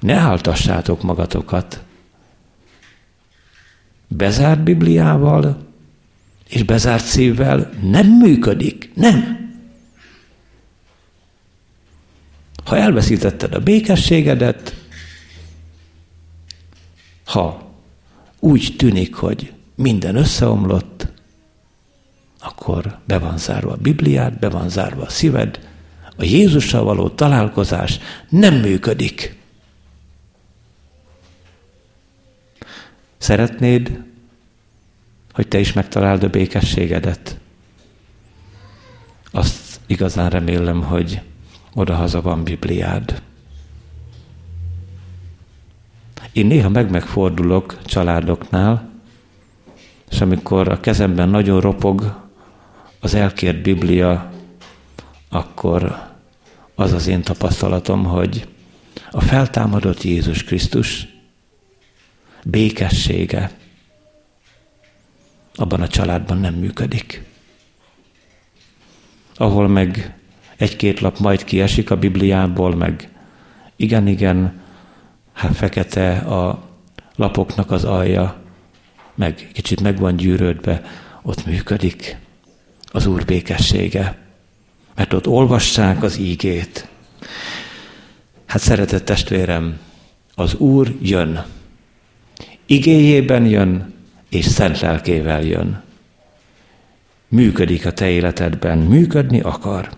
ne 0.00 0.14
áltassátok 0.14 1.02
magatokat. 1.02 1.82
Bezárt 4.08 4.62
Bibliával 4.62 5.68
és 6.48 6.62
bezárt 6.62 7.04
szívvel 7.04 7.70
nem 7.82 8.06
működik. 8.06 8.90
Nem. 8.94 9.38
Ha 12.64 12.76
elveszítetted 12.76 13.54
a 13.54 13.60
békességedet, 13.60 14.74
ha 17.24 17.72
úgy 18.38 18.74
tűnik, 18.78 19.14
hogy 19.14 19.52
minden 19.74 20.16
összeomlott, 20.16 21.06
akkor 22.40 22.98
be 23.04 23.18
van 23.18 23.38
zárva 23.38 23.72
a 23.72 23.76
Bibliát, 23.76 24.38
be 24.38 24.48
van 24.48 24.68
zárva 24.68 25.02
a 25.02 25.08
szíved, 25.08 25.69
a 26.20 26.24
Jézussal 26.24 26.84
való 26.84 27.08
találkozás 27.08 27.98
nem 28.28 28.54
működik. 28.54 29.36
Szeretnéd, 33.18 34.02
hogy 35.32 35.48
te 35.48 35.58
is 35.58 35.72
megtaláld 35.72 36.22
a 36.22 36.28
békességedet? 36.28 37.38
Azt 39.30 39.80
igazán 39.86 40.30
remélem, 40.30 40.82
hogy 40.82 41.20
odahaza 41.74 42.20
van 42.20 42.44
Bibliád. 42.44 43.22
Én 46.32 46.46
néha 46.46 46.68
meg-megfordulok 46.68 47.78
családoknál, 47.84 48.90
és 50.10 50.20
amikor 50.20 50.68
a 50.68 50.80
kezemben 50.80 51.28
nagyon 51.28 51.60
ropog 51.60 52.28
az 53.00 53.14
elkért 53.14 53.62
Biblia, 53.62 54.32
akkor 55.28 56.09
az 56.80 56.92
az 56.92 57.06
én 57.06 57.22
tapasztalatom, 57.22 58.04
hogy 58.04 58.48
a 59.10 59.20
feltámadott 59.20 60.02
Jézus 60.02 60.44
Krisztus 60.44 61.06
békessége 62.44 63.50
abban 65.54 65.80
a 65.80 65.88
családban 65.88 66.38
nem 66.38 66.54
működik. 66.54 67.22
Ahol 69.36 69.68
meg 69.68 70.18
egy-két 70.56 71.00
lap 71.00 71.18
majd 71.18 71.44
kiesik 71.44 71.90
a 71.90 71.96
Bibliából, 71.96 72.74
meg 72.76 73.08
igen-igen, 73.76 74.60
hát 75.32 75.56
fekete 75.56 76.16
a 76.16 76.68
lapoknak 77.16 77.70
az 77.70 77.84
alja, 77.84 78.42
meg 79.14 79.50
kicsit 79.52 79.80
meg 79.80 79.98
van 79.98 80.16
gyűrődve, 80.16 80.82
ott 81.22 81.46
működik 81.46 82.16
az 82.92 83.06
Úr 83.06 83.24
békessége. 83.24 84.19
Mert 84.94 85.12
ott 85.12 85.26
olvassák 85.26 86.02
az 86.02 86.18
ígét. 86.18 86.88
Hát 88.46 88.60
szeretett 88.60 89.04
testvérem, 89.04 89.78
az 90.34 90.54
Úr 90.54 90.94
jön. 91.02 91.44
Igéjében 92.66 93.46
jön, 93.46 93.94
és 94.28 94.44
szent 94.44 94.80
lelkével 94.80 95.42
jön. 95.42 95.82
Működik 97.28 97.86
a 97.86 97.92
te 97.92 98.08
életedben, 98.08 98.78
működni 98.78 99.40
akar. 99.40 99.90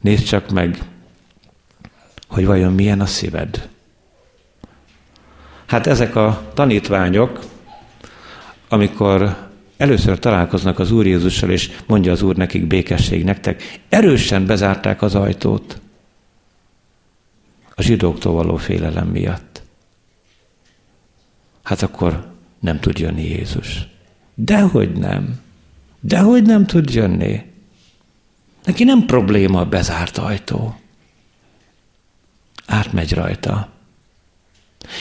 Nézd 0.00 0.24
csak 0.24 0.50
meg, 0.50 0.78
hogy 2.28 2.46
vajon 2.46 2.72
milyen 2.72 3.00
a 3.00 3.06
szíved. 3.06 3.68
Hát 5.66 5.86
ezek 5.86 6.16
a 6.16 6.50
tanítványok, 6.54 7.40
amikor 8.68 9.49
először 9.80 10.18
találkoznak 10.18 10.78
az 10.78 10.90
Úr 10.90 11.06
Jézussal, 11.06 11.50
és 11.50 11.70
mondja 11.86 12.12
az 12.12 12.22
Úr 12.22 12.36
nekik 12.36 12.66
békesség 12.66 13.24
nektek, 13.24 13.80
erősen 13.88 14.46
bezárták 14.46 15.02
az 15.02 15.14
ajtót 15.14 15.80
a 17.74 17.82
zsidóktól 17.82 18.32
való 18.32 18.56
félelem 18.56 19.08
miatt. 19.08 19.62
Hát 21.62 21.82
akkor 21.82 22.26
nem 22.58 22.80
tud 22.80 22.98
jönni 22.98 23.28
Jézus. 23.28 23.88
Dehogy 24.34 24.92
nem. 24.92 25.40
Dehogy 26.00 26.42
nem 26.42 26.66
tud 26.66 26.94
jönni. 26.94 27.42
Neki 28.64 28.84
nem 28.84 29.04
probléma 29.06 29.60
a 29.60 29.68
bezárt 29.68 30.18
ajtó. 30.18 30.80
Átmegy 32.66 33.12
rajta. 33.12 33.68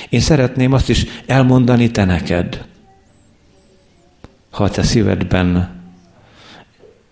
Én 0.09 0.19
szeretném 0.19 0.71
azt 0.71 0.89
is 0.89 1.05
elmondani 1.25 1.91
te 1.91 2.05
neked, 2.05 2.67
ha 4.49 4.69
te 4.69 4.83
szívedben 4.83 5.77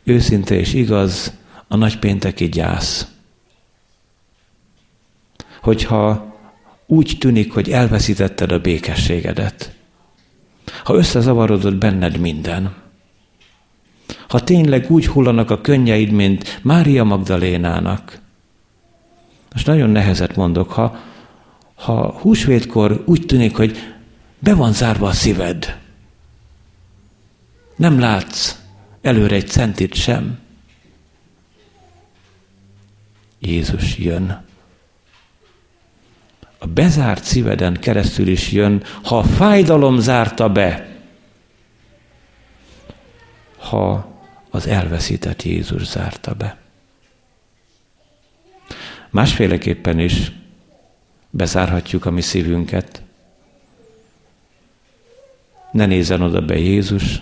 őszinte 0.04 0.56
és 0.56 0.74
igaz 0.74 1.34
a 1.68 1.76
nagypénteki 1.76 2.50
gyász. 2.50 3.08
Hogyha 5.62 6.36
úgy 6.86 7.16
tűnik, 7.20 7.54
hogy 7.54 7.70
elveszítetted 7.70 8.52
a 8.52 8.60
békességedet, 8.60 9.76
ha 10.84 10.96
összezavarodott 10.96 11.76
benned 11.76 12.18
minden, 12.18 12.76
ha 14.28 14.40
tényleg 14.40 14.92
úgy 14.92 15.08
hullanak 15.08 15.50
a 15.50 15.62
könnyeid, 15.62 16.12
mint 16.12 16.60
Mária 16.64 17.04
Magdalénának, 17.04 18.20
most 19.54 19.68
nagyon 19.68 19.90
nehezet 19.90 20.36
mondok, 20.36 20.72
ha, 20.72 20.98
ha 21.76 22.18
húsvétkor 22.22 23.04
úgy 23.06 23.26
tűnik, 23.26 23.56
hogy 23.56 23.78
be 24.40 24.54
van 24.54 24.74
zárva 24.74 25.08
a 25.08 25.12
szíved, 25.12 25.78
nem 27.78 28.00
látsz 28.00 28.56
előre 29.02 29.36
egy 29.36 29.48
centit 29.48 29.94
sem, 29.94 30.40
Jézus 33.40 33.98
jön. 33.98 34.46
A 36.58 36.66
bezárt 36.66 37.24
szíveden 37.24 37.74
keresztül 37.74 38.28
is 38.28 38.52
jön, 38.52 38.84
ha 39.04 39.18
a 39.18 39.24
fájdalom 39.24 40.00
zárta 40.00 40.50
be, 40.50 40.96
ha 43.58 44.16
az 44.50 44.68
elveszített 44.68 45.44
Jézus 45.44 45.86
zárta 45.86 46.34
be. 46.34 46.58
Másféleképpen 49.10 50.00
is 50.00 50.32
bezárhatjuk 51.30 52.06
a 52.06 52.12
mi 52.12 52.22
szívünket. 52.22 53.02
Ne 55.72 55.86
nézzen 55.86 56.22
oda 56.22 56.42
be 56.42 56.58
Jézus, 56.58 57.22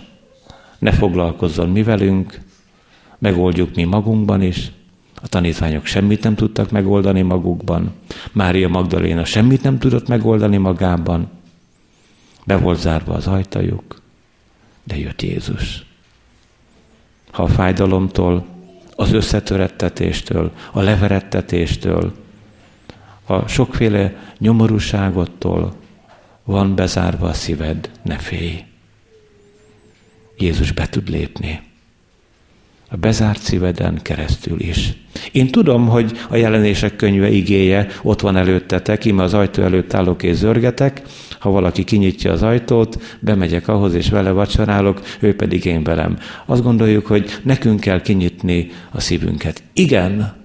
ne 0.78 0.92
foglalkozzon 0.92 1.70
mi 1.70 1.82
velünk, 1.82 2.40
megoldjuk 3.18 3.74
mi 3.74 3.84
magunkban 3.84 4.42
is. 4.42 4.72
A 5.22 5.28
tanítványok 5.28 5.86
semmit 5.86 6.22
nem 6.22 6.34
tudtak 6.34 6.70
megoldani 6.70 7.22
magukban. 7.22 7.92
Mária 8.32 8.68
Magdaléna 8.68 9.24
semmit 9.24 9.62
nem 9.62 9.78
tudott 9.78 10.08
megoldani 10.08 10.56
magában. 10.56 11.30
Be 12.44 12.56
volt 12.56 12.80
zárva 12.80 13.14
az 13.14 13.26
ajtajuk, 13.26 14.02
de 14.84 14.98
jött 14.98 15.22
Jézus. 15.22 15.86
Ha 17.30 17.42
a 17.42 17.48
fájdalomtól, 17.48 18.46
az 18.96 19.12
összetörettetéstől, 19.12 20.52
a 20.72 20.80
leverettetéstől, 20.80 22.12
a 23.26 23.48
sokféle 23.48 24.32
nyomorúságottól 24.38 25.74
van 26.44 26.74
bezárva 26.74 27.28
a 27.28 27.32
szíved, 27.32 27.90
ne 28.02 28.18
félj. 28.18 28.64
Jézus 30.38 30.72
be 30.72 30.86
tud 30.88 31.08
lépni. 31.08 31.60
A 32.88 32.96
bezárt 32.96 33.42
szíveden 33.42 34.02
keresztül 34.02 34.60
is. 34.60 34.92
Én 35.32 35.46
tudom, 35.46 35.88
hogy 35.88 36.18
a 36.28 36.36
jelenések 36.36 36.96
könyve 36.96 37.28
igéje 37.28 37.86
ott 38.02 38.20
van 38.20 38.36
előttetek, 38.36 39.04
íme 39.04 39.22
az 39.22 39.34
ajtó 39.34 39.62
előtt 39.62 39.94
állok 39.94 40.22
és 40.22 40.36
zörgetek, 40.36 41.02
ha 41.38 41.50
valaki 41.50 41.84
kinyitja 41.84 42.32
az 42.32 42.42
ajtót, 42.42 43.18
bemegyek 43.20 43.68
ahhoz 43.68 43.94
és 43.94 44.08
vele 44.08 44.30
vacsorálok, 44.30 45.00
ő 45.20 45.36
pedig 45.36 45.64
én 45.64 45.82
velem. 45.82 46.18
Azt 46.44 46.62
gondoljuk, 46.62 47.06
hogy 47.06 47.40
nekünk 47.42 47.80
kell 47.80 48.00
kinyitni 48.00 48.70
a 48.90 49.00
szívünket. 49.00 49.62
Igen, 49.72 50.44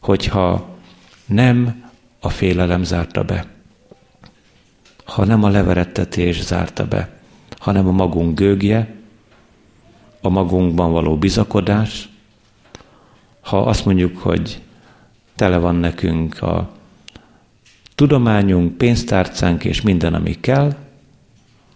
hogyha 0.00 0.76
nem 1.26 1.84
a 2.20 2.28
félelem 2.28 2.82
zárta 2.82 3.22
be, 3.22 3.46
ha 5.04 5.24
nem 5.24 5.44
a 5.44 5.48
leverettetés 5.48 6.42
zárta 6.42 6.86
be, 6.86 7.17
hanem 7.58 7.88
a 7.88 7.92
magunk 7.92 8.38
gőgje, 8.38 8.94
a 10.20 10.28
magunkban 10.28 10.92
való 10.92 11.16
bizakodás, 11.16 12.08
ha 13.40 13.62
azt 13.62 13.84
mondjuk, 13.84 14.18
hogy 14.18 14.60
tele 15.34 15.58
van 15.58 15.74
nekünk 15.74 16.42
a 16.42 16.70
tudományunk, 17.94 18.76
pénztárcánk 18.76 19.64
és 19.64 19.80
minden, 19.80 20.14
ami 20.14 20.40
kell, 20.40 20.76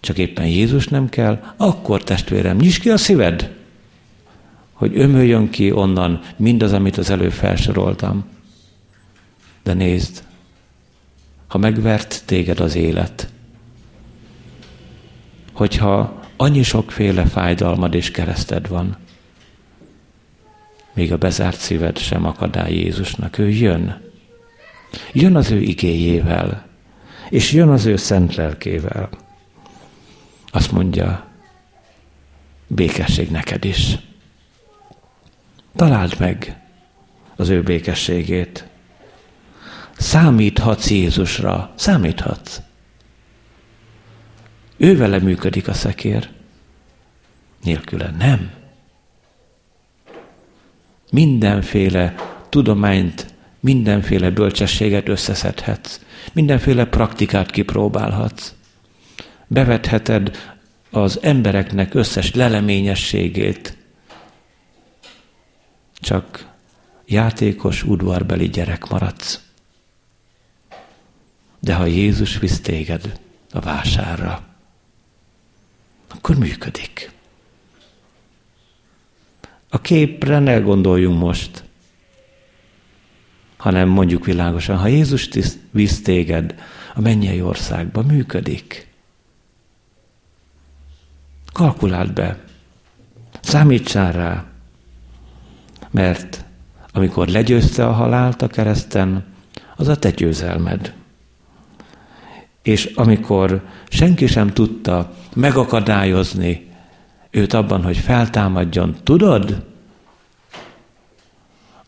csak 0.01 0.19
éppen 0.19 0.47
Jézus 0.47 0.89
nem 0.89 1.09
kell, 1.09 1.43
akkor 1.57 2.03
testvérem, 2.03 2.57
nyisd 2.57 2.81
ki 2.81 2.91
a 2.91 2.97
szíved, 2.97 3.51
hogy 4.73 4.99
ömöljön 4.99 5.51
ki 5.51 5.73
onnan 5.73 6.21
mindaz, 6.37 6.73
amit 6.73 6.97
az 6.97 7.11
előbb 7.11 7.33
felsoroltam. 7.33 8.25
De 9.63 9.73
nézd, 9.73 10.25
ha 11.47 11.59
megvert 11.59 12.23
téged 12.27 12.61
az 12.61 12.75
élet, 12.75 13.29
hogyha 15.63 16.23
annyi 16.37 16.63
sokféle 16.63 17.25
fájdalmad 17.25 17.95
és 17.95 18.11
kereszted 18.11 18.69
van, 18.69 18.97
még 20.93 21.13
a 21.13 21.17
bezárt 21.17 21.59
szíved 21.59 21.99
sem 21.99 22.27
akadály 22.27 22.73
Jézusnak. 22.73 23.39
Ő 23.39 23.49
jön. 23.49 24.01
Jön 25.13 25.37
az 25.37 25.51
ő 25.51 25.61
igéjével, 25.61 26.67
és 27.31 27.53
jön 27.53 27.69
az 27.69 27.87
ő 27.87 27.97
szent 27.97 28.35
lelkével. 28.35 29.09
Azt 30.51 30.73
mondja, 30.73 31.27
békesség 32.67 33.31
neked 33.31 33.65
is. 33.65 33.99
Találd 35.77 36.15
meg 36.19 36.61
az 37.37 37.49
ő 37.49 37.63
békességét. 37.63 38.67
Számíthatsz 39.99 40.91
Jézusra, 40.91 41.73
számíthatsz. 41.75 42.61
Ő 44.83 44.97
vele 44.97 45.19
működik 45.19 45.69
a 45.69 45.73
szekér, 45.75 46.29
nélküle 47.65 48.11
nem. 48.19 48.51
Mindenféle 51.11 52.15
tudományt, 52.49 53.27
mindenféle 53.61 54.31
bölcsességet 54.31 55.09
összeszedhetsz, 55.09 56.01
mindenféle 56.33 56.85
praktikát 56.85 57.51
kipróbálhatsz. 57.51 58.55
Bevetheted 59.47 60.37
az 60.91 61.19
embereknek 61.23 61.95
összes 61.95 62.35
leleményességét, 62.35 63.77
csak 65.95 66.49
játékos, 67.07 67.83
udvarbeli 67.83 68.49
gyerek 68.49 68.89
maradsz. 68.89 69.41
De 71.61 71.75
ha 71.75 71.87
Jézus 71.87 72.39
visz 72.39 72.61
téged 72.61 73.19
a 73.53 73.61
vásárra, 73.61 74.51
akkor 76.15 76.37
működik. 76.37 77.11
A 79.69 79.81
képre 79.81 80.39
ne 80.39 80.59
gondoljunk 80.59 81.21
most, 81.21 81.65
hanem 83.57 83.89
mondjuk 83.89 84.25
világosan, 84.25 84.77
ha 84.77 84.87
Jézus 84.87 85.29
visz 85.71 86.03
téged 86.03 86.55
a 86.95 87.01
mennyei 87.01 87.43
országba, 87.43 88.03
működik. 88.03 88.87
Kalkuláld 91.53 92.13
be, 92.13 92.45
számítsál 93.41 94.13
rá, 94.13 94.45
mert 95.91 96.45
amikor 96.93 97.29
legyőzte 97.29 97.87
a 97.87 97.93
halált 97.93 98.43
a 98.43 98.47
kereszten, 98.47 99.25
az 99.77 99.89
a 99.89 99.97
te 99.97 100.11
győzelmed. 100.11 100.95
És 102.63 102.85
amikor 102.85 103.69
senki 103.89 104.27
sem 104.27 104.49
tudta 104.49 105.15
megakadályozni 105.35 106.71
őt 107.31 107.53
abban, 107.53 107.83
hogy 107.83 107.97
feltámadjon, 107.97 108.97
tudod? 109.03 109.67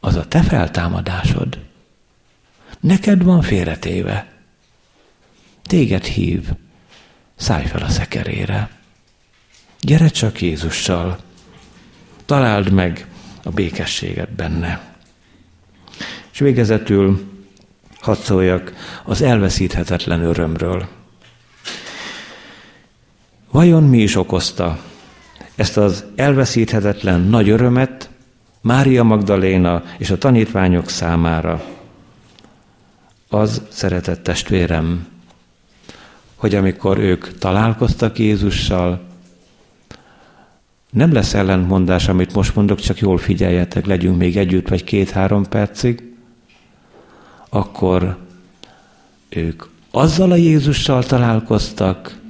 Az 0.01 0.17
a 0.17 0.29
te 0.29 0.43
feltámadásod. 0.43 1.59
Neked 2.81 3.23
van 3.23 3.43
félretéve. 3.43 4.33
Téged 5.63 6.05
hív, 6.05 6.51
szállj 7.37 7.67
fel 7.67 7.83
a 7.83 7.89
szekerére. 7.89 8.71
Gyere 9.81 10.09
csak 10.09 10.41
Jézussal. 10.41 11.19
Találd 12.25 12.73
meg 12.73 13.07
a 13.43 13.51
békességet 13.51 14.33
benne. 14.33 14.95
És 16.33 16.39
végezetül 16.39 17.33
hadd 18.01 18.17
szóljak 18.17 18.73
az 19.05 19.23
elveszíthetetlen 19.23 20.21
örömről. 20.21 20.89
Vajon 23.55 23.83
mi 23.83 23.99
is 23.99 24.17
okozta 24.17 24.79
ezt 25.55 25.77
az 25.77 26.05
elveszíthetetlen 26.17 27.21
nagy 27.21 27.49
örömet 27.49 28.11
Mária 28.61 29.03
Magdaléna 29.03 29.83
és 29.99 30.11
a 30.11 30.19
tanítványok 30.19 30.89
számára? 30.89 31.65
Az, 33.29 33.63
szeretett 33.69 34.23
testvérem, 34.23 35.07
hogy 36.35 36.55
amikor 36.55 36.99
ők 36.99 37.39
találkoztak 37.39 38.19
Jézussal, 38.19 39.01
nem 40.91 41.13
lesz 41.13 41.35
ellentmondás, 41.35 42.09
amit 42.09 42.35
most 42.35 42.55
mondok, 42.55 42.81
csak 42.81 42.99
jól 42.99 43.19
figyeljetek, 43.19 43.87
legyünk 43.87 44.19
még 44.19 44.37
együtt 44.37 44.69
vagy 44.69 44.85
két-három 44.85 45.45
percig, 45.49 46.15
akkor 47.49 48.17
ők 49.29 49.65
azzal 49.91 50.31
a 50.31 50.37
Jézussal 50.37 51.05
találkoztak, 51.05 52.23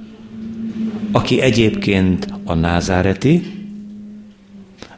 aki 1.15 1.41
egyébként 1.41 2.27
a 2.43 2.53
názáreti, 2.53 3.63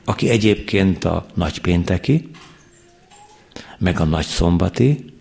aki 0.04 0.30
egyébként 0.30 1.04
a 1.04 1.26
nagypénteki, 1.34 2.30
meg 3.78 4.00
a 4.00 4.04
nagyszombati, 4.04 5.14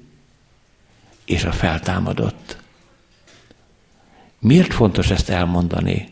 és 1.24 1.44
a 1.44 1.52
feltámadott. 1.52 2.56
Miért 4.38 4.72
fontos 4.72 5.10
ezt 5.10 5.28
elmondani? 5.28 6.08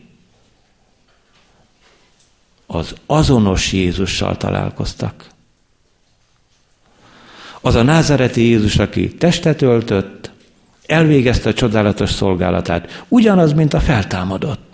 Az 2.65 2.95
azonos 3.05 3.71
Jézussal 3.71 4.37
találkoztak. 4.37 5.29
Az 7.61 7.75
a 7.75 7.83
názareti 7.83 8.41
Jézus, 8.41 8.77
aki 8.77 9.15
testet 9.15 9.61
öltött, 9.61 10.31
elvégezte 10.85 11.49
a 11.49 11.53
csodálatos 11.53 12.09
szolgálatát, 12.09 13.05
ugyanaz, 13.07 13.53
mint 13.53 13.73
a 13.73 13.79
feltámadott. 13.79 14.64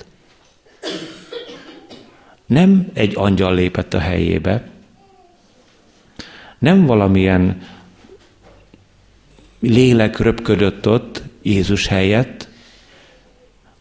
Nem 2.51 2.89
egy 2.93 3.13
angyal 3.15 3.53
lépett 3.53 3.93
a 3.93 3.99
helyébe, 3.99 4.69
nem 6.59 6.85
valamilyen 6.85 7.61
lélek 9.59 10.17
röpködött 10.17 10.87
ott 10.87 11.21
Jézus 11.41 11.87
helyett, 11.87 12.47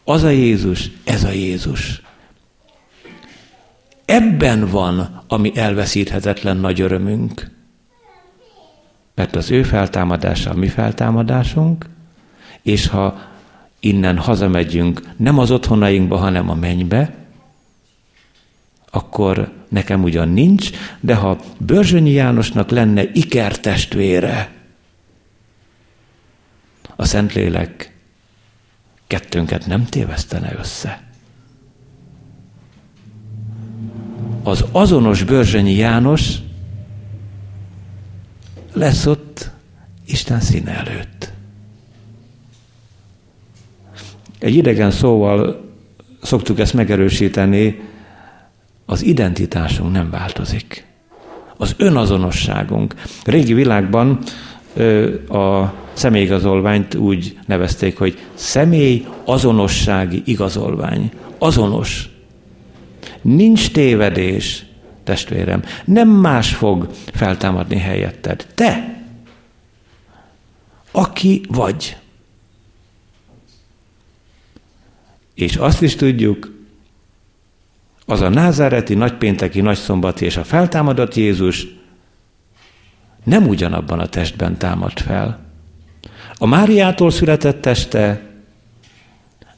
az 0.03 0.23
a 0.23 0.29
Jézus, 0.29 0.91
ez 1.03 1.23
a 1.23 1.31
Jézus. 1.31 2.01
Ebben 4.05 4.69
van 4.69 5.23
a 5.27 5.37
mi 5.37 5.51
elveszíthetetlen 5.55 6.57
nagy 6.57 6.81
örömünk. 6.81 7.51
Mert 9.15 9.35
az 9.35 9.51
ő 9.51 9.63
feltámadása 9.63 10.49
a 10.49 10.55
mi 10.55 10.67
feltámadásunk, 10.67 11.85
és 12.61 12.87
ha 12.87 13.21
innen 13.79 14.17
hazamegyünk 14.17 15.01
nem 15.17 15.37
az 15.37 15.51
otthonainkba, 15.51 16.17
hanem 16.17 16.49
a 16.49 16.55
mennybe, 16.55 17.20
akkor 18.91 19.51
nekem 19.69 20.03
ugyan 20.03 20.29
nincs, 20.29 20.69
de 20.99 21.15
ha 21.15 21.39
Börzsönyi 21.57 22.11
Jánosnak 22.11 22.69
lenne 22.69 23.03
ikertestvére, 23.13 24.51
a 26.95 27.05
Szentlélek 27.05 27.95
kettőnket 29.07 29.65
nem 29.65 29.85
tévesztene 29.85 30.55
össze. 30.59 31.03
Az 34.43 34.65
azonos 34.71 35.23
Börzsönyi 35.23 35.73
János 35.73 36.35
lesz 38.73 39.05
ott 39.05 39.49
Isten 40.05 40.39
színe 40.39 40.71
előtt. 40.71 41.31
Egy 44.39 44.55
idegen 44.55 44.91
szóval 44.91 45.69
szoktuk 46.21 46.59
ezt 46.59 46.73
megerősíteni, 46.73 47.79
az 48.91 49.01
identitásunk 49.01 49.91
nem 49.91 50.09
változik. 50.09 50.85
Az 51.57 51.75
önazonosságunk. 51.77 52.95
Régi 53.23 53.53
világban 53.53 54.19
a 55.29 55.73
személyigazolványt 55.93 56.95
úgy 56.95 57.37
nevezték, 57.45 57.97
hogy 57.97 58.19
személy 58.33 59.07
azonossági 59.25 60.21
igazolvány. 60.25 61.11
Azonos. 61.37 62.09
Nincs 63.21 63.71
tévedés, 63.71 64.65
testvérem. 65.03 65.63
Nem 65.85 66.09
más 66.09 66.53
fog 66.53 66.89
feltámadni 67.13 67.77
helyetted. 67.77 68.47
Te, 68.55 69.03
aki 70.91 71.41
vagy. 71.47 71.97
És 75.33 75.55
azt 75.55 75.81
is 75.81 75.95
tudjuk, 75.95 76.60
az 78.05 78.21
a 78.21 78.29
názáreti, 78.29 78.93
nagypénteki, 78.93 79.61
nagyszombati 79.61 80.25
és 80.25 80.37
a 80.37 80.43
feltámadott 80.43 81.15
Jézus 81.15 81.67
nem 83.23 83.47
ugyanabban 83.47 83.99
a 83.99 84.07
testben 84.07 84.57
támad 84.57 84.99
fel. 84.99 85.39
A 86.37 86.45
Máriától 86.45 87.11
született 87.11 87.61
teste 87.61 88.21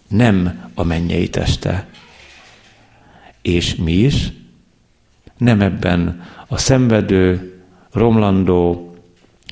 nem 0.07 0.69
a 0.73 0.83
mennyei 0.83 1.29
teste. 1.29 1.87
És 3.41 3.75
mi 3.75 3.93
is 3.93 4.31
nem 5.37 5.61
ebben 5.61 6.23
a 6.47 6.57
szenvedő, 6.57 7.53
romlandó, 7.91 8.93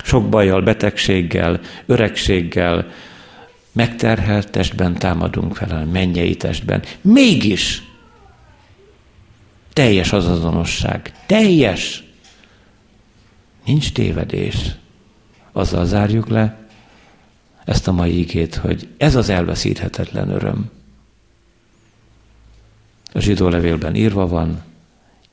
sok 0.02 0.28
bajjal, 0.28 0.62
betegséggel, 0.62 1.60
öregséggel, 1.86 2.86
megterhelt 3.72 4.50
testben 4.50 4.94
támadunk 4.94 5.56
fel, 5.56 5.70
a 5.70 5.90
mennyei 5.90 6.36
testben. 6.36 6.82
Mégis 7.00 7.82
teljes 9.72 10.12
az 10.12 10.26
azonosság. 10.26 11.12
Teljes! 11.26 12.04
Nincs 13.64 13.92
tévedés. 13.92 14.56
Azzal 15.52 15.86
zárjuk 15.86 16.28
le 16.28 16.68
ezt 17.64 17.88
a 17.88 17.92
mai 17.92 18.18
igét, 18.18 18.54
hogy 18.54 18.88
ez 18.96 19.14
az 19.14 19.28
elveszíthetetlen 19.28 20.28
öröm. 20.28 20.70
A 23.12 23.20
zsidó 23.20 23.48
levélben 23.48 23.94
írva 23.94 24.26
van, 24.26 24.62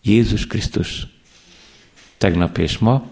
Jézus 0.01 0.47
Krisztus 0.47 1.07
tegnap 2.17 2.57
és 2.57 2.77
ma, 2.77 3.07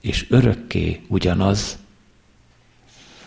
és 0.00 0.26
örökké 0.28 1.00
ugyanaz. 1.08 1.78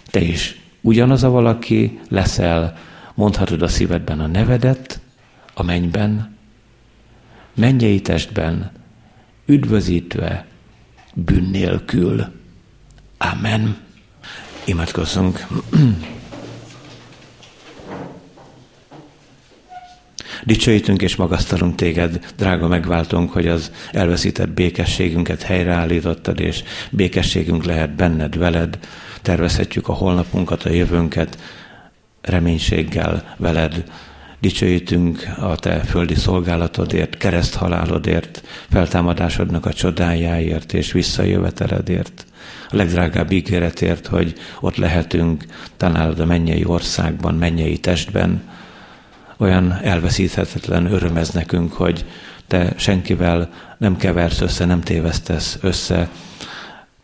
Te 0.05 0.21
is 0.21 0.59
ugyanaz 0.81 1.23
a 1.23 1.29
valaki 1.29 1.99
leszel, 2.09 2.77
mondhatod 3.13 3.61
a 3.61 3.67
szívedben 3.67 4.19
a 4.19 4.27
nevedet, 4.27 4.99
a 5.53 5.63
mennyben, 5.63 6.34
mennyei 7.55 8.01
testben, 8.01 8.71
üdvözítve, 9.45 10.45
bűn 11.13 11.49
nélkül. 11.51 12.25
Amen. 13.17 13.77
Imádkozzunk. 14.65 15.47
Dicsőítünk 20.45 21.01
és 21.01 21.15
magasztalunk 21.15 21.75
téged, 21.75 22.33
drága 22.37 22.67
megváltunk, 22.67 23.31
hogy 23.31 23.47
az 23.47 23.71
elveszített 23.91 24.49
békességünket 24.49 25.41
helyreállítottad, 25.41 26.39
és 26.39 26.63
békességünk 26.91 27.63
lehet 27.63 27.95
benned, 27.95 28.37
veled. 28.37 28.79
Tervezhetjük 29.21 29.87
a 29.87 29.93
holnapunkat, 29.93 30.63
a 30.63 30.69
jövőnket 30.69 31.37
reménységgel 32.21 33.35
veled. 33.37 33.83
Dicsőítünk 34.45 35.27
a 35.39 35.55
te 35.55 35.79
földi 35.79 36.15
szolgálatodért, 36.15 37.17
kereszthalálodért, 37.17 38.43
feltámadásodnak 38.69 39.65
a 39.65 39.73
csodájáért 39.73 40.73
és 40.73 40.91
visszajöveteledért. 40.91 42.25
A 42.69 42.75
legdrágább 42.75 43.31
ígéretért, 43.31 44.07
hogy 44.07 44.33
ott 44.59 44.75
lehetünk, 44.75 45.45
találod 45.77 46.19
a 46.19 46.25
mennyei 46.25 46.65
országban, 46.65 47.35
mennyei 47.35 47.77
testben, 47.77 48.43
olyan 49.37 49.79
elveszíthetetlen 49.83 50.85
öröm 50.85 51.17
ez 51.17 51.29
nekünk, 51.29 51.73
hogy 51.73 52.05
te 52.47 52.73
senkivel 52.77 53.49
nem 53.77 53.97
keversz 53.97 54.41
össze, 54.41 54.65
nem 54.65 54.81
tévesztesz 54.81 55.57
össze, 55.61 56.09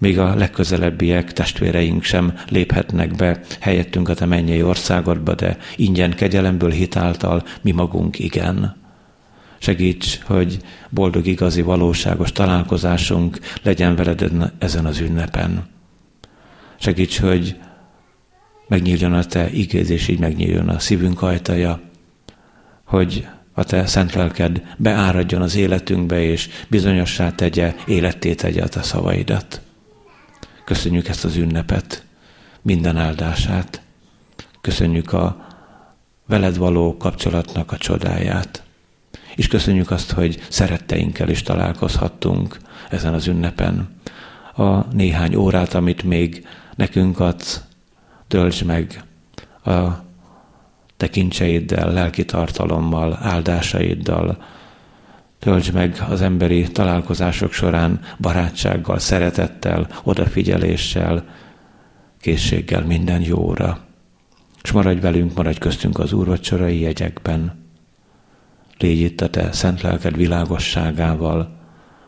még 0.02 0.20
a 0.20 0.36
legközelebbiek, 0.36 1.34
testvéreink 1.34 2.04
sem 2.04 2.34
léphetnek 2.50 3.16
be 3.16 3.40
helyettünk 3.60 4.10
a 4.10 4.14
te 4.14 4.26
mennyei 4.26 4.64
országodba, 4.64 5.36
de 5.36 5.58
ingyen 5.76 6.12
kegyelemből 6.12 6.72
hitáltal 6.72 7.44
mi 7.62 7.72
magunk 7.72 8.20
igen. 8.20 8.76
Segíts, 9.58 10.20
hogy 10.24 10.58
boldog, 10.90 11.26
igazi, 11.26 11.62
valóságos 11.62 12.32
találkozásunk 12.32 13.40
legyen 13.62 13.96
veled 13.96 14.52
ezen 14.58 14.86
az 14.86 15.00
ünnepen. 15.00 15.68
Segíts, 16.80 17.20
hogy 17.20 17.56
megnyíljon 18.68 19.14
a 19.14 19.24
te 19.24 19.50
igéz, 19.52 19.90
és 19.90 20.08
így 20.08 20.20
megnyíljon 20.20 20.70
a 20.70 20.80
szívünk 20.80 21.22
ajtaja, 21.22 21.80
hogy 22.84 23.28
a 23.54 23.64
te 23.64 23.86
szent 23.86 24.14
lelked 24.14 24.62
beáradjon 24.78 25.42
az 25.42 25.56
életünkbe, 25.56 26.22
és 26.22 26.50
bizonyossá 26.68 27.32
tegye, 27.32 27.76
életté 27.88 28.34
tegye 28.34 28.64
a 28.64 28.68
te 28.68 28.82
szavaidat. 28.82 29.62
Köszönjük 30.72 31.08
ezt 31.08 31.26
az 31.26 31.36
ünnepet, 31.36 32.06
minden 32.62 32.98
áldását. 32.98 33.82
Köszönjük 34.62 35.14
a 35.14 35.48
veled 36.26 36.58
való 36.58 36.98
kapcsolatnak 36.98 37.72
a 37.72 37.78
csodáját. 37.78 38.64
És 39.36 39.48
köszönjük 39.48 39.92
azt, 39.92 40.12
hogy 40.12 40.46
szeretteinkkel 40.50 41.30
is 41.30 41.42
találkozhattunk 41.42 42.58
ezen 42.90 43.14
az 43.14 43.28
ünnepen. 43.28 43.96
A 44.56 44.94
néhány 44.94 45.36
órát, 45.36 45.74
amit 45.74 46.04
még 46.04 46.48
nekünk 46.76 47.20
adsz, 47.20 47.62
töltsd 48.28 48.66
meg 48.66 49.04
a 49.64 49.82
tekintseiddel, 50.98 51.92
lelki 51.92 52.26
tartalommal, 52.26 53.18
áldásaiddal. 53.22 54.44
Töltsd 55.42 55.74
meg 55.74 56.06
az 56.10 56.22
emberi 56.22 56.72
találkozások 56.72 57.52
során 57.54 58.00
barátsággal, 58.20 59.00
szeretettel, 59.00 59.88
odafigyeléssel, 60.04 61.26
készséggel 62.20 62.86
minden 62.86 63.22
jóra. 63.22 63.80
És 64.64 64.72
maradj 64.72 65.00
velünk, 65.00 65.36
maradj 65.36 65.58
köztünk 65.58 66.00
az 66.00 66.14
úrvacsorai 66.14 66.80
jegyekben. 66.80 67.66
Légy 68.78 69.00
itt 69.00 69.22
a 69.22 69.30
te 69.30 69.52
szent 69.52 69.82
lelked 69.82 70.16
világosságával, 70.16 71.58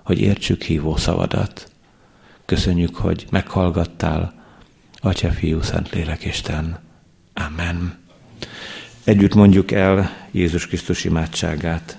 hogy 0.04 0.20
értsük 0.20 0.62
hívó 0.62 0.96
szavadat. 0.96 1.72
Köszönjük, 2.46 2.96
hogy 2.96 3.26
meghallgattál, 3.32 4.34
Atya, 5.00 5.32
Fiú, 5.32 5.62
Szentlélek, 5.62 6.26
Isten. 6.26 6.80
Amen. 7.34 7.98
Együtt 9.04 9.34
mondjuk 9.34 9.72
el 9.72 10.10
Jézus 10.32 10.68
Krisztus 10.68 11.04
imádságát. 11.04 11.98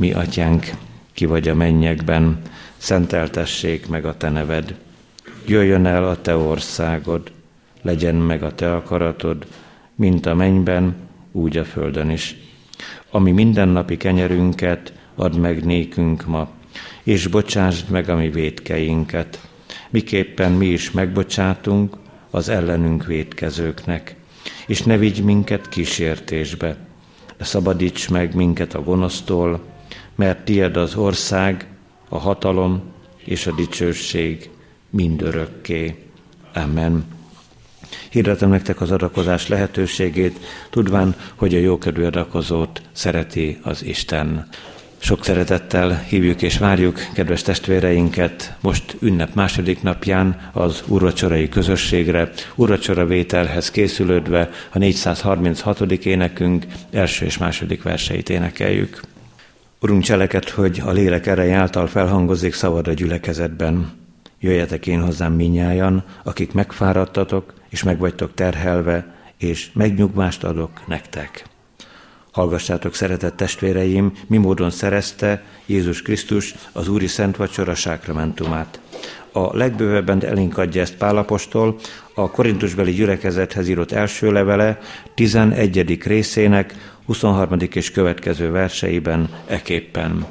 Mi, 0.00 0.12
atyánk, 0.12 0.70
ki 1.12 1.24
vagy 1.24 1.48
a 1.48 1.54
mennyekben, 1.54 2.42
szenteltessék 2.76 3.88
meg 3.88 4.04
a 4.04 4.16
te 4.16 4.30
neved. 4.30 4.74
Jöjjön 5.46 5.86
el 5.86 6.08
a 6.08 6.20
te 6.20 6.36
országod, 6.36 7.32
legyen 7.82 8.14
meg 8.14 8.42
a 8.42 8.54
te 8.54 8.74
akaratod, 8.74 9.46
mint 9.94 10.26
a 10.26 10.34
mennyben, 10.34 10.94
úgy 11.32 11.56
a 11.56 11.64
földön 11.64 12.10
is. 12.10 12.36
Ami 13.10 13.32
mindennapi 13.32 13.96
kenyerünket 13.96 14.92
add 15.14 15.36
meg 15.36 15.64
nékünk 15.64 16.26
ma, 16.26 16.48
és 17.02 17.26
bocsásd 17.26 17.90
meg 17.90 18.08
a 18.08 18.16
mi 18.16 18.30
védkeinket, 18.30 19.40
miképpen 19.90 20.52
mi 20.52 20.66
is 20.66 20.90
megbocsátunk 20.90 21.96
az 22.30 22.48
ellenünk 22.48 23.06
védkezőknek 23.06 24.14
és 24.66 24.82
ne 24.82 24.96
vigy 24.96 25.24
minket 25.24 25.68
kísértésbe, 25.68 26.76
de 27.36 27.44
szabadíts 27.44 28.10
meg 28.10 28.34
minket 28.34 28.74
a 28.74 28.82
gonosztól, 28.82 29.69
mert 30.20 30.44
tied 30.44 30.76
az 30.76 30.94
ország, 30.94 31.66
a 32.08 32.18
hatalom 32.18 32.82
és 33.24 33.46
a 33.46 33.52
dicsőség 33.52 34.50
mindörökké. 34.90 35.94
Amen. 36.54 37.04
Hirdetem 38.10 38.50
nektek 38.50 38.80
az 38.80 38.90
adakozás 38.90 39.48
lehetőségét, 39.48 40.38
tudván, 40.70 41.14
hogy 41.34 41.54
a 41.54 41.58
jókedvű 41.58 42.04
adakozót 42.04 42.82
szereti 42.92 43.58
az 43.62 43.84
Isten. 43.84 44.48
Sok 44.98 45.24
szeretettel 45.24 46.04
hívjuk 46.08 46.42
és 46.42 46.58
várjuk 46.58 46.98
kedves 47.14 47.42
testvéreinket 47.42 48.56
most 48.60 48.96
ünnep 49.00 49.34
második 49.34 49.82
napján 49.82 50.50
az 50.52 50.82
urvacsorai 50.86 51.48
közösségre, 51.48 52.30
urvacsora 52.54 53.06
vételhez 53.06 53.70
készülődve 53.70 54.50
a 54.70 54.78
436. 54.78 55.80
énekünk 55.92 56.66
első 56.90 57.24
és 57.24 57.38
második 57.38 57.82
verseit 57.82 58.30
énekeljük. 58.30 59.00
Urunk 59.82 60.02
cseleket, 60.02 60.48
hogy 60.48 60.82
a 60.84 60.90
lélek 60.90 61.26
ereje 61.26 61.56
által 61.56 61.86
felhangozik 61.86 62.54
szavad 62.54 62.88
a 62.88 62.92
gyülekezetben. 62.92 63.90
Jöjjetek 64.40 64.86
én 64.86 65.02
hozzám 65.02 65.32
minnyájan, 65.32 66.04
akik 66.24 66.52
megfáradtatok 66.52 67.54
és 67.68 67.82
megvagytok 67.82 68.34
terhelve, 68.34 69.14
és 69.38 69.70
megnyugvást 69.72 70.44
adok 70.44 70.86
nektek. 70.86 71.44
Hallgassátok, 72.32 72.94
szeretett 72.94 73.36
testvéreim, 73.36 74.12
mi 74.26 74.36
módon 74.36 74.70
szerezte 74.70 75.42
Jézus 75.66 76.02
Krisztus 76.02 76.54
az 76.72 76.88
Úri 76.88 77.06
Szent 77.06 77.36
Vacsora 77.36 77.74
sákramentumát. 77.74 78.80
A 79.32 79.56
legbővebben 79.56 80.24
elénk 80.24 80.58
adja 80.58 80.80
ezt 80.80 80.96
Pálapostól, 80.96 81.76
a 82.14 82.30
korintusbeli 82.30 82.92
gyülekezethez 82.92 83.68
írott 83.68 83.92
első 83.92 84.32
levele 84.32 84.78
11. 85.14 86.02
részének 86.02 86.89
23. 87.10 87.58
és 87.72 87.90
következő 87.90 88.50
verseiben 88.50 89.28
eképpen. 89.46 90.26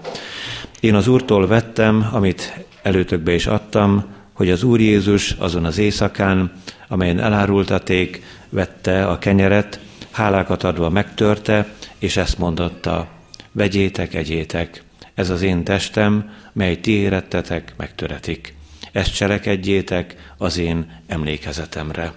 Én 0.80 0.96
az 0.96 1.08
Úrtól 1.08 1.48
vettem, 1.48 2.10
amit 2.12 2.66
előtökbe 2.82 3.34
is 3.34 3.48
adtam, 3.48 4.06
hogy 4.34 4.50
az 4.50 4.64
Úr 4.64 4.80
Jézus 4.80 5.32
azon 5.32 5.66
az 5.66 5.78
éjszakán, 5.78 6.52
amelyen 6.88 7.20
elárultaték, 7.20 8.24
vette 8.50 9.06
a 9.06 9.18
kenyeret, 9.18 9.80
hálákat 10.12 10.64
adva 10.64 10.90
megtörte, 10.90 11.74
és 11.98 12.18
ezt 12.18 12.38
mondotta, 12.38 13.08
vegyétek, 13.52 14.14
egyétek, 14.14 14.84
ez 15.14 15.30
az 15.30 15.42
én 15.42 15.64
testem, 15.64 16.32
mely 16.54 16.80
ti 16.80 16.92
érettetek, 16.92 17.74
megtöretik. 17.78 18.54
Ezt 18.92 19.16
cselekedjétek 19.16 20.34
az 20.38 20.58
én 20.58 21.02
emlékezetemre. 21.08 22.14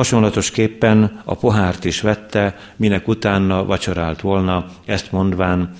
Hasonlatosképpen 0.00 1.22
a 1.24 1.34
pohárt 1.34 1.84
is 1.84 2.00
vette, 2.00 2.56
minek 2.76 3.08
utána 3.08 3.64
vacsorált 3.64 4.20
volna, 4.20 4.66
ezt 4.84 5.12
mondván, 5.12 5.74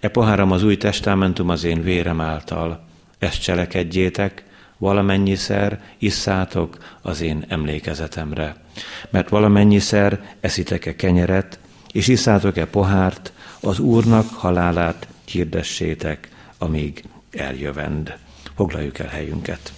e 0.00 0.08
poháram 0.08 0.50
az 0.50 0.62
új 0.62 0.76
testamentum 0.76 1.48
az 1.48 1.64
én 1.64 1.82
vérem 1.82 2.20
által. 2.20 2.84
Ezt 3.18 3.42
cselekedjétek, 3.42 4.44
valamennyiszer 4.78 5.82
isszátok 5.98 6.78
az 7.02 7.20
én 7.20 7.44
emlékezetemre. 7.48 8.56
Mert 9.10 9.28
valamennyiszer 9.28 10.20
eszitek-e 10.40 10.96
kenyeret, 10.96 11.58
és 11.92 12.08
iszátok-e 12.08 12.66
pohárt, 12.66 13.32
az 13.60 13.78
Úrnak 13.78 14.28
halálát 14.34 15.06
hirdessétek, 15.24 16.28
amíg 16.58 17.04
eljövend. 17.30 18.16
Foglaljuk 18.56 18.98
el 18.98 19.08
helyünket. 19.08 19.72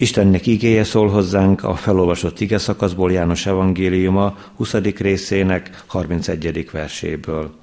Istennek 0.00 0.46
igéje 0.46 0.84
szól 0.84 1.08
hozzánk 1.08 1.64
a 1.64 1.74
felolvasott 1.74 2.40
ige 2.40 2.58
szakaszból 2.58 3.12
János 3.12 3.46
evangéliuma 3.46 4.38
20. 4.56 4.74
részének 4.74 5.82
31. 5.86 6.70
verséből. 6.70 7.54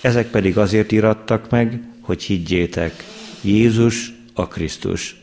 Ezek 0.00 0.30
pedig 0.30 0.58
azért 0.58 0.92
irattak 0.92 1.50
meg, 1.50 1.80
hogy 2.00 2.22
higgyétek, 2.22 3.04
Jézus 3.40 4.12
a 4.34 4.48
Krisztus, 4.48 5.16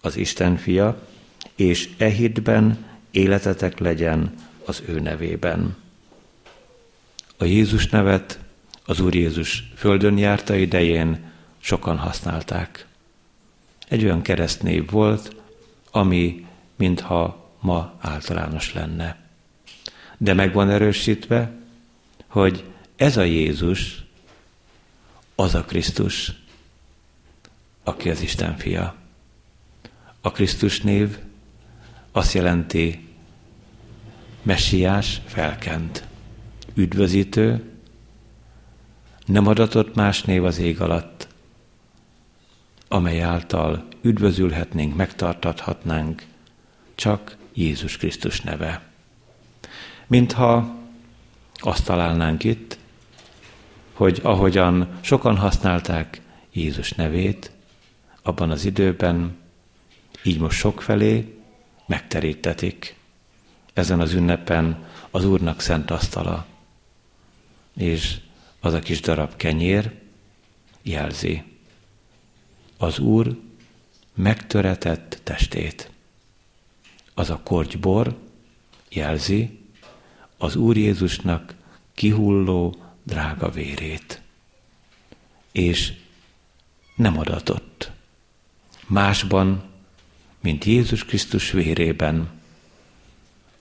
az 0.00 0.16
Isten 0.16 0.56
fia, 0.56 1.06
és 1.54 1.88
e 1.96 2.08
hitben 2.08 2.84
életetek 3.10 3.78
legyen 3.78 4.34
az 4.64 4.82
ő 4.88 5.00
nevében. 5.00 5.76
A 7.36 7.44
Jézus 7.44 7.88
nevet 7.88 8.38
az 8.84 9.00
Úr 9.00 9.14
Jézus 9.14 9.72
földön 9.76 10.18
járta 10.18 10.54
idején 10.54 11.30
sokan 11.58 11.96
használták. 11.96 12.86
Egy 13.88 14.04
olyan 14.04 14.22
keresztnév 14.22 14.90
volt, 14.90 15.36
ami 15.96 16.46
mintha 16.76 17.50
ma 17.60 17.94
általános 18.00 18.74
lenne. 18.74 19.16
De 20.18 20.34
meg 20.34 20.52
van 20.52 20.70
erősítve, 20.70 21.52
hogy 22.26 22.64
ez 22.96 23.16
a 23.16 23.22
Jézus, 23.22 24.04
az 25.34 25.54
a 25.54 25.64
Krisztus, 25.64 26.32
aki 27.84 28.10
az 28.10 28.20
Isten 28.20 28.56
fia. 28.56 28.94
A 30.20 30.30
Krisztus 30.30 30.80
név 30.80 31.18
azt 32.12 32.32
jelenti 32.32 33.08
messiás, 34.42 35.20
felkent, 35.26 36.04
üdvözítő, 36.74 37.70
nem 39.26 39.46
adatott 39.46 39.94
más 39.94 40.22
név 40.22 40.44
az 40.44 40.58
ég 40.58 40.80
alatt, 40.80 41.15
amely 42.88 43.22
által 43.22 43.86
üdvözülhetnénk, 44.02 44.96
megtartathatnánk, 44.96 46.22
csak 46.94 47.36
Jézus 47.54 47.96
Krisztus 47.96 48.40
neve. 48.40 48.82
Mintha 50.06 50.76
azt 51.54 51.84
találnánk 51.84 52.44
itt, 52.44 52.78
hogy 53.92 54.20
ahogyan 54.22 54.88
sokan 55.00 55.36
használták 55.36 56.20
Jézus 56.52 56.92
nevét 56.92 57.50
abban 58.22 58.50
az 58.50 58.64
időben, 58.64 59.36
így 60.22 60.38
most 60.38 60.58
sokfelé 60.58 61.38
megterítetik 61.86 62.96
ezen 63.72 64.00
az 64.00 64.12
ünnepen 64.12 64.84
az 65.10 65.24
Úrnak 65.24 65.60
szent 65.60 65.90
asztala. 65.90 66.46
És 67.76 68.16
az 68.60 68.72
a 68.72 68.78
kis 68.78 69.00
darab 69.00 69.36
kenyér 69.36 69.92
jelzi 70.82 71.55
az 72.76 72.98
Úr 72.98 73.38
megtöretett 74.14 75.20
testét. 75.22 75.90
Az 77.14 77.30
a 77.30 77.40
kortybor 77.44 78.18
jelzi 78.88 79.58
az 80.36 80.56
Úr 80.56 80.76
Jézusnak 80.76 81.54
kihulló 81.94 82.76
drága 83.02 83.50
vérét. 83.50 84.20
És 85.52 85.92
nem 86.96 87.18
adatott. 87.18 87.90
Másban, 88.86 89.62
mint 90.40 90.64
Jézus 90.64 91.04
Krisztus 91.04 91.50
vérében, 91.50 92.30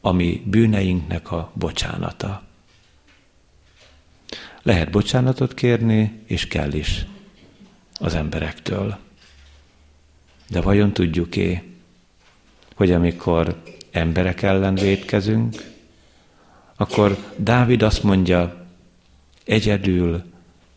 ami 0.02 0.44
bűneinknek 0.46 1.32
a 1.32 1.52
bocsánata. 1.54 2.44
Lehet 4.62 4.92
bocsánatot 4.92 5.54
kérni, 5.54 6.22
és 6.26 6.48
kell 6.48 6.74
is 6.74 7.06
az 8.00 8.14
emberektől. 8.14 9.05
De 10.50 10.62
vajon 10.62 10.94
tudjuk-é, 10.94 11.64
hogy 12.76 12.92
amikor 12.92 13.62
emberek 13.92 14.42
ellen 14.42 14.76
védkezünk, 14.76 15.74
akkor 16.76 17.18
Dávid 17.38 17.82
azt 17.82 18.04
mondja, 18.04 18.66
egyedül 19.46 20.24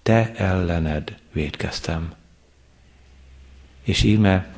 te 0.03 0.33
ellened 0.35 1.17
védkeztem. 1.33 2.13
És 3.83 4.03
íme 4.03 4.55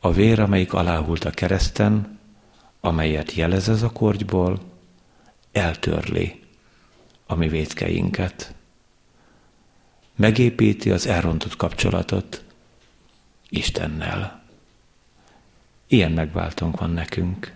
a 0.00 0.12
vér, 0.12 0.40
amelyik 0.40 0.72
aláhult 0.72 1.24
a 1.24 1.30
kereszten, 1.30 2.18
amelyet 2.80 3.34
jelez 3.34 3.68
ez 3.68 3.82
a 3.82 3.90
kortyból, 3.90 4.60
eltörli 5.52 6.40
a 7.26 7.34
mi 7.34 7.48
védkeinket. 7.48 8.54
Megépíti 10.16 10.90
az 10.90 11.06
elrontott 11.06 11.56
kapcsolatot 11.56 12.43
Istennel. 13.56 14.42
Ilyen 15.86 16.12
megváltónk 16.12 16.80
van 16.80 16.90
nekünk. 16.90 17.52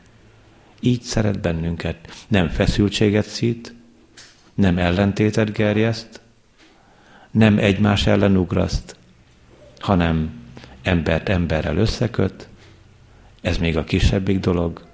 Így 0.81 1.03
szeret 1.03 1.41
bennünket. 1.41 2.25
Nem 2.29 2.49
feszültséget 2.49 3.27
szít, 3.27 3.75
nem 4.55 4.79
ellentétet 4.79 5.53
gerjeszt, 5.53 6.21
nem 7.31 7.59
egymás 7.59 8.07
ellen 8.07 8.37
ugraszt, 8.37 8.97
hanem 9.79 10.33
embert 10.83 11.29
emberrel 11.29 11.77
összeköt, 11.77 12.49
ez 13.41 13.59
még 13.59 13.77
a 13.77 13.85
kisebbik 13.85 14.39
dolog. 14.39 14.87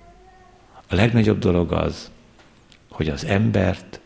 A 0.89 0.95
legnagyobb 0.95 1.39
dolog 1.39 1.73
az, 1.73 2.11
hogy 2.89 3.09
az 3.09 3.25
embert 3.25 4.01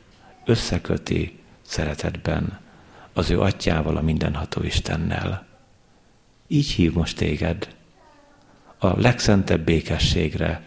összeköti 0.45 1.39
szeretetben 1.63 2.59
az 3.13 3.31
ő 3.31 3.41
atyával, 3.41 3.97
a 3.97 4.03
mindenható 4.03 4.63
Istennel. 4.63 5.48
Így 6.49 6.71
hív 6.71 6.93
most 6.93 7.17
téged 7.17 7.69
a 8.79 9.01
legszentebb 9.01 9.65
békességre, 9.65 10.63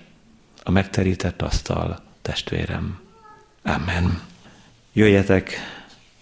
a 0.64 0.72
megterített 0.72 1.42
asztal, 1.42 2.00
testvérem. 2.22 3.00
Amen. 3.64 4.22
Jöjjetek, 4.94 5.54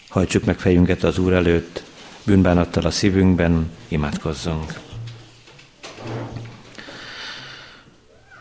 hajtsuk 0.09 0.45
meg 0.45 0.59
fejünket 0.59 1.03
az 1.03 1.17
Úr 1.17 1.33
előtt, 1.33 1.83
bűnbánattal 2.25 2.83
a 2.83 2.91
szívünkben, 2.91 3.71
imádkozzunk. 3.87 4.79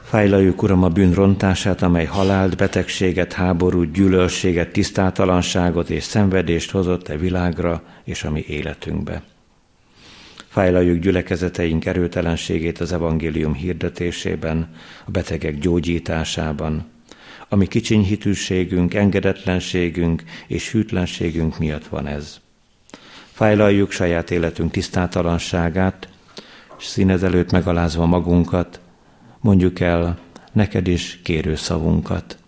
Fájlaljuk, 0.03 0.63
Uram, 0.63 0.83
a 0.83 0.89
bűn 0.89 1.13
rontását, 1.13 1.83
amely 1.83 2.05
halált, 2.05 2.57
betegséget, 2.57 3.33
háborút, 3.33 3.93
gyűlölséget, 3.93 4.73
tisztátalanságot 4.73 5.91
és 5.91 6.05
szenvedést 6.05 6.71
hozott 6.71 7.09
e 7.09 7.17
világra 7.17 7.83
és 8.05 8.25
a 8.25 8.31
mi 8.31 8.45
életünkbe. 8.47 9.23
Fájlaljuk 10.59 10.99
gyülekezeteink 10.99 11.87
erőtelenségét 11.87 12.79
az 12.79 12.93
evangélium 12.93 13.55
hirdetésében, 13.55 14.75
a 15.05 15.11
betegek 15.11 15.59
gyógyításában, 15.59 16.87
ami 17.49 17.67
kicsiny 17.67 18.03
hitűségünk, 18.03 18.95
engedetlenségünk 18.95 20.23
és 20.47 20.73
hűtlenségünk 20.73 21.59
miatt 21.59 21.87
van 21.87 22.07
ez. 22.07 22.41
Fájlaljuk 23.33 23.91
saját 23.91 24.31
életünk 24.31 24.71
tisztátalanságát, 24.71 26.09
és 26.79 26.85
színed 26.85 27.23
előtt 27.23 27.51
megalázva 27.51 28.07
magunkat, 28.07 28.81
mondjuk 29.41 29.81
el 29.81 30.19
neked 30.53 30.87
is 30.87 31.21
kérő 31.23 31.55
szavunkat. 31.55 32.39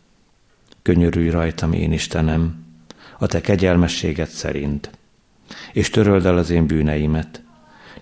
Könyörülj 0.83 1.31
rajtam, 1.31 1.73
én 1.73 1.93
Istenem, 1.93 2.65
a 3.19 3.27
te 3.27 3.41
kegyelmességed 3.41 4.29
szerint, 4.29 4.91
és 5.73 5.91
töröld 5.91 6.27
el 6.27 6.37
az 6.37 6.51
én 6.51 6.67
bűneimet, 6.67 7.43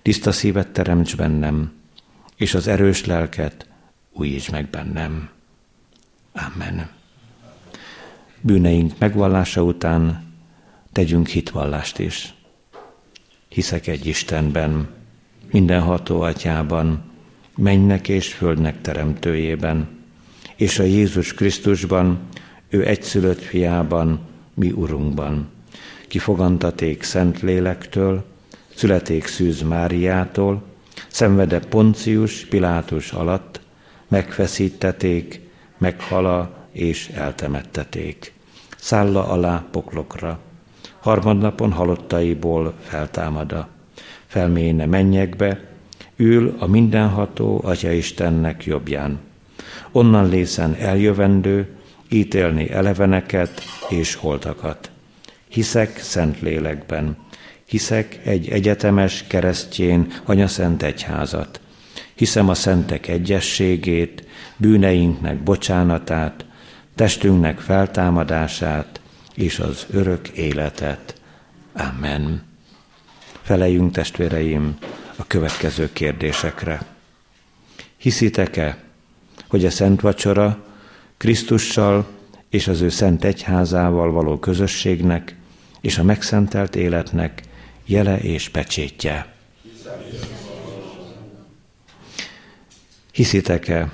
tiszta 0.01 0.31
szívet 0.31 0.67
teremts 0.67 1.15
bennem, 1.15 1.71
és 2.35 2.53
az 2.53 2.67
erős 2.67 3.05
lelket 3.05 3.67
újíts 4.11 4.51
meg 4.51 4.69
bennem. 4.69 5.29
Amen. 6.33 6.89
Bűneink 8.41 8.93
megvallása 8.97 9.63
után 9.63 10.33
tegyünk 10.91 11.27
hitvallást 11.27 11.99
is. 11.99 12.33
Hiszek 13.47 13.87
egy 13.87 14.05
Istenben, 14.05 14.89
mindenható 15.51 16.21
atyában, 16.21 17.03
mennek 17.55 18.07
és 18.07 18.33
földnek 18.33 18.81
teremtőjében, 18.81 19.87
és 20.55 20.79
a 20.79 20.83
Jézus 20.83 21.33
Krisztusban, 21.33 22.19
ő 22.69 22.87
egyszülött 22.87 23.41
fiában, 23.41 24.19
mi 24.53 24.71
Urunkban, 24.71 25.49
kifogantaték 26.07 27.03
Szent 27.03 27.41
Lélektől, 27.41 28.25
születék 28.79 29.27
Szűz 29.27 29.61
Máriától, 29.61 30.63
szenvede 31.07 31.59
Poncius 31.59 32.45
Pilátus 32.45 33.11
alatt, 33.11 33.61
megfeszíteték, 34.07 35.41
meghala 35.77 36.67
és 36.71 37.07
eltemetteték. 37.07 38.33
Szálla 38.77 39.27
alá 39.27 39.65
poklokra, 39.71 40.39
harmadnapon 40.99 41.71
halottaiból 41.71 42.73
feltámada, 42.81 43.67
felméne 44.25 44.85
mennyekbe, 44.85 45.59
ül 46.15 46.55
a 46.59 46.67
mindenható 46.67 47.61
Atya 47.63 47.91
Istennek 47.91 48.65
jobbján. 48.65 49.19
Onnan 49.91 50.29
lészen 50.29 50.75
eljövendő, 50.75 51.75
ítélni 52.09 52.69
eleveneket 52.69 53.61
és 53.89 54.15
holtakat. 54.15 54.91
Hiszek 55.47 55.97
szent 55.97 56.39
lélekben, 56.41 57.17
hiszek 57.69 58.19
egy 58.23 58.49
egyetemes 58.49 59.23
keresztjén 59.27 60.13
anyaszent 60.25 60.83
egyházat. 60.83 61.59
Hiszem 62.15 62.49
a 62.49 62.53
szentek 62.53 63.07
egyességét, 63.07 64.23
bűneinknek 64.57 65.43
bocsánatát, 65.43 66.45
testünknek 66.95 67.59
feltámadását 67.59 69.01
és 69.35 69.59
az 69.59 69.85
örök 69.91 70.27
életet. 70.27 71.21
Amen. 71.73 72.43
Feleljünk, 73.41 73.91
testvéreim, 73.91 74.77
a 75.15 75.27
következő 75.27 75.89
kérdésekre. 75.93 76.81
Hiszitek-e, 77.97 78.77
hogy 79.47 79.65
a 79.65 79.69
Szent 79.69 80.01
Vacsora 80.01 80.65
Krisztussal 81.17 82.07
és 82.49 82.67
az 82.67 82.81
ő 82.81 82.89
szent 82.89 83.23
egyházával 83.23 84.11
való 84.11 84.39
közösségnek 84.39 85.35
és 85.81 85.97
a 85.97 86.03
megszentelt 86.03 86.75
életnek 86.75 87.41
jele 87.89 88.19
és 88.19 88.49
pecsétje? 88.49 89.33
Hiszitek-e, 93.11 93.91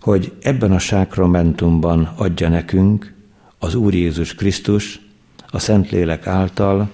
hogy 0.00 0.32
ebben 0.40 0.72
a 0.72 0.78
sákramentumban 0.78 2.04
adja 2.16 2.48
nekünk 2.48 3.14
az 3.58 3.74
Úr 3.74 3.94
Jézus 3.94 4.34
Krisztus 4.34 5.00
a 5.50 5.58
Szentlélek 5.58 6.26
által 6.26 6.90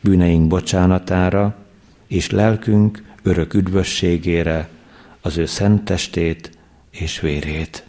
bűneink 0.00 0.48
bocsánatára 0.48 1.56
és 2.06 2.30
lelkünk 2.30 3.02
örök 3.22 3.54
üdvösségére 3.54 4.68
az 5.20 5.36
ő 5.36 5.46
szent 5.46 5.84
testét 5.84 6.50
és 6.90 7.20
vérét. 7.20 7.86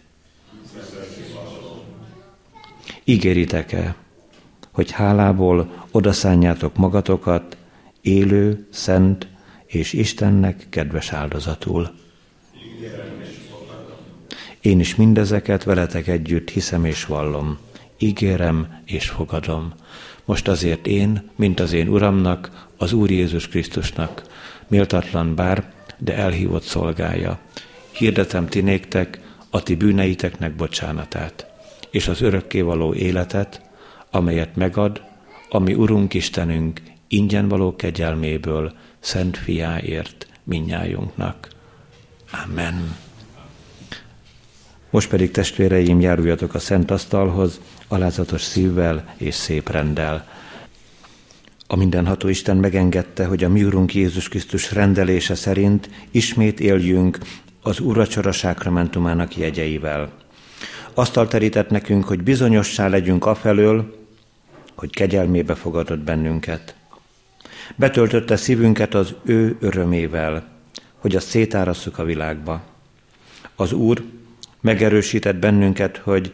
Ígéritek-e, 3.04 4.03
hogy 4.74 4.90
hálából 4.90 5.86
odaszánjátok 5.90 6.76
magatokat 6.76 7.56
élő, 8.00 8.66
szent 8.70 9.26
és 9.66 9.92
Istennek 9.92 10.66
kedves 10.68 11.12
áldozatul? 11.12 11.90
Én 14.60 14.80
is 14.80 14.94
mindezeket 14.96 15.64
veletek 15.64 16.06
együtt 16.06 16.50
hiszem 16.50 16.84
és 16.84 17.04
vallom, 17.04 17.58
ígérem 17.98 18.80
és 18.84 19.08
fogadom. 19.08 19.72
Most 20.24 20.48
azért 20.48 20.86
én, 20.86 21.30
mint 21.36 21.60
az 21.60 21.72
én 21.72 21.88
Uramnak, 21.88 22.66
az 22.76 22.92
Úr 22.92 23.10
Jézus 23.10 23.48
Krisztusnak, 23.48 24.22
méltatlan 24.66 25.34
bár, 25.34 25.72
de 25.98 26.14
elhívott 26.16 26.62
szolgája. 26.62 27.38
Hirdetem 27.90 28.46
ti 28.46 28.60
néktek 28.60 29.20
a 29.50 29.62
ti 29.62 29.74
bűneiteknek 29.74 30.56
bocsánatát, 30.56 31.46
és 31.90 32.08
az 32.08 32.20
örökkévaló 32.20 32.94
életet, 32.94 33.63
amelyet 34.14 34.56
megad, 34.56 35.02
ami 35.50 35.74
Urunk 35.74 36.14
Istenünk 36.14 36.80
ingyen 37.08 37.48
való 37.48 37.76
kegyelméből, 37.76 38.72
szent 39.00 39.36
fiáért 39.36 40.26
minnyájunknak. 40.44 41.48
Amen. 42.46 42.96
Most 44.90 45.08
pedig 45.08 45.30
testvéreim, 45.30 46.00
járuljatok 46.00 46.54
a 46.54 46.58
szent 46.58 46.90
asztalhoz, 46.90 47.60
alázatos 47.88 48.42
szívvel 48.42 49.14
és 49.16 49.34
szép 49.34 49.70
rendel. 49.70 50.28
A 51.66 51.76
mindenható 51.76 52.28
Isten 52.28 52.56
megengedte, 52.56 53.24
hogy 53.24 53.44
a 53.44 53.48
mi 53.48 53.64
Urunk 53.64 53.94
Jézus 53.94 54.28
Krisztus 54.28 54.72
rendelése 54.72 55.34
szerint 55.34 55.90
ismét 56.10 56.60
éljünk 56.60 57.18
az 57.62 57.80
Uracsora 57.80 58.32
sákramentumának 58.32 59.36
jegyeivel. 59.36 60.12
Asztal 60.94 61.28
terített 61.28 61.70
nekünk, 61.70 62.04
hogy 62.04 62.22
bizonyossá 62.22 62.88
legyünk 62.88 63.26
afelől, 63.26 64.03
hogy 64.74 64.90
kegyelmébe 64.90 65.54
fogadott 65.54 65.98
bennünket. 65.98 66.74
Betöltötte 67.76 68.36
szívünket 68.36 68.94
az 68.94 69.14
ő 69.24 69.56
örömével, 69.60 70.48
hogy 70.98 71.16
azt 71.16 71.28
szétárasszuk 71.28 71.98
a 71.98 72.04
világba. 72.04 72.62
Az 73.54 73.72
Úr 73.72 74.02
megerősített 74.60 75.36
bennünket, 75.36 75.96
hogy 75.96 76.32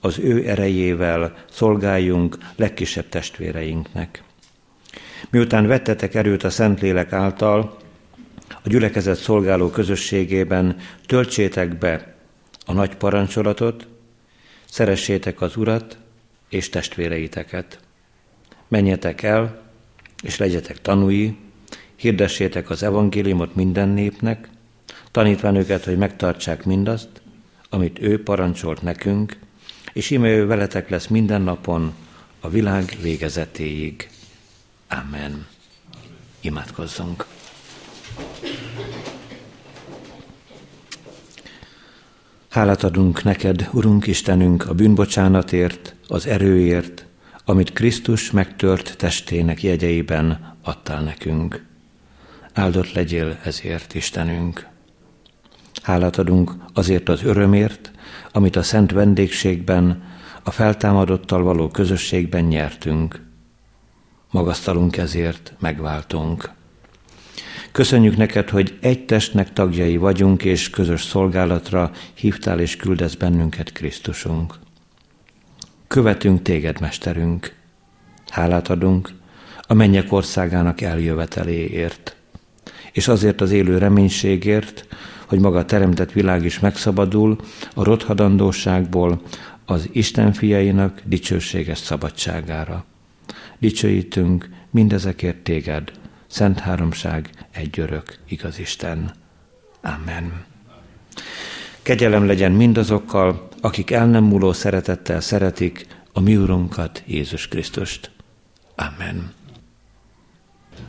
az 0.00 0.18
ő 0.18 0.48
erejével 0.48 1.34
szolgáljunk 1.50 2.38
legkisebb 2.56 3.08
testvéreinknek. 3.08 4.22
Miután 5.30 5.66
vettetek 5.66 6.14
erőt 6.14 6.44
a 6.44 6.50
Szentlélek 6.50 7.12
által, 7.12 7.76
a 8.48 8.68
gyülekezet 8.68 9.16
szolgáló 9.18 9.70
közösségében 9.70 10.76
töltsétek 11.06 11.78
be 11.78 12.14
a 12.66 12.72
nagy 12.72 12.94
parancsolatot, 12.96 13.86
szeressétek 14.64 15.40
az 15.40 15.56
Urat 15.56 15.98
és 16.48 16.68
testvéreiteket. 16.68 17.78
Menjetek 18.68 19.22
el, 19.22 19.62
és 20.22 20.36
legyetek 20.36 20.80
tanúi, 20.80 21.36
hirdessétek 21.96 22.70
az 22.70 22.82
evangéliumot 22.82 23.54
minden 23.54 23.88
népnek, 23.88 24.48
tanítván 25.10 25.56
őket, 25.56 25.84
hogy 25.84 25.98
megtartsák 25.98 26.64
mindazt, 26.64 27.08
amit 27.70 27.98
ő 27.98 28.22
parancsolt 28.22 28.82
nekünk, 28.82 29.38
és 29.92 30.10
íme 30.10 30.28
ő 30.28 30.46
veletek 30.46 30.88
lesz 30.88 31.06
minden 31.06 31.42
napon 31.42 31.94
a 32.40 32.48
világ 32.48 32.96
végezetéig. 33.02 34.08
Amen. 34.88 35.46
Imádkozzunk. 36.40 37.26
Hálát 42.48 42.82
adunk 42.82 43.24
neked, 43.24 43.68
Urunk 43.72 44.06
Istenünk, 44.06 44.68
a 44.68 44.74
bűnbocsánatért, 44.74 45.94
az 46.08 46.26
erőért, 46.26 47.06
amit 47.44 47.72
Krisztus 47.72 48.30
megtört 48.30 48.96
testének 48.96 49.62
jegyeiben 49.62 50.56
adtál 50.62 51.02
nekünk. 51.02 51.64
Áldott 52.52 52.92
legyél 52.92 53.38
ezért, 53.44 53.94
Istenünk. 53.94 54.66
Hálát 55.82 56.18
adunk 56.18 56.52
azért 56.74 57.08
az 57.08 57.22
örömért, 57.22 57.90
amit 58.32 58.56
a 58.56 58.62
szent 58.62 58.90
vendégségben, 58.90 60.02
a 60.42 60.50
feltámadottal 60.50 61.42
való 61.42 61.68
közösségben 61.68 62.44
nyertünk. 62.44 63.20
Magasztalunk 64.30 64.96
ezért, 64.96 65.52
megváltunk. 65.58 66.50
Köszönjük 67.78 68.16
neked, 68.16 68.48
hogy 68.48 68.78
egy 68.80 69.04
testnek 69.04 69.52
tagjai 69.52 69.96
vagyunk, 69.96 70.44
és 70.44 70.70
közös 70.70 71.02
szolgálatra 71.02 71.90
hívtál 72.14 72.60
és 72.60 72.76
küldesz 72.76 73.14
bennünket 73.14 73.72
Krisztusunk. 73.72 74.54
Követünk 75.86 76.42
téged, 76.42 76.80
Mesterünk. 76.80 77.54
Hálát 78.28 78.68
adunk 78.68 79.10
a 79.60 79.74
mennyek 79.74 80.12
országának 80.12 80.80
eljöveteléért, 80.80 82.16
és 82.92 83.08
azért 83.08 83.40
az 83.40 83.50
élő 83.50 83.78
reménységért, 83.78 84.86
hogy 85.26 85.38
maga 85.38 85.58
a 85.58 85.64
teremtett 85.64 86.12
világ 86.12 86.44
is 86.44 86.58
megszabadul 86.58 87.36
a 87.74 87.84
rothadandóságból 87.84 89.22
az 89.64 89.88
Isten 89.92 90.32
fiainak 90.32 91.00
dicsőséges 91.04 91.78
szabadságára. 91.78 92.84
Dicsőítünk 93.58 94.48
mindezekért 94.70 95.36
téged, 95.36 95.92
Szent 96.28 96.58
Háromság, 96.58 97.30
egy 97.50 97.80
örök, 97.80 98.18
igaz 98.28 98.58
Isten. 98.58 99.10
Amen. 99.82 100.44
Kegyelem 101.82 102.26
legyen 102.26 102.52
mindazokkal, 102.52 103.48
akik 103.60 103.90
el 103.90 104.06
nem 104.06 104.24
múló 104.24 104.52
szeretettel 104.52 105.20
szeretik 105.20 105.86
a 106.12 106.20
mi 106.20 106.36
Urunkat, 106.36 107.02
Jézus 107.06 107.48
Krisztust. 107.48 108.10
Amen. 108.76 109.32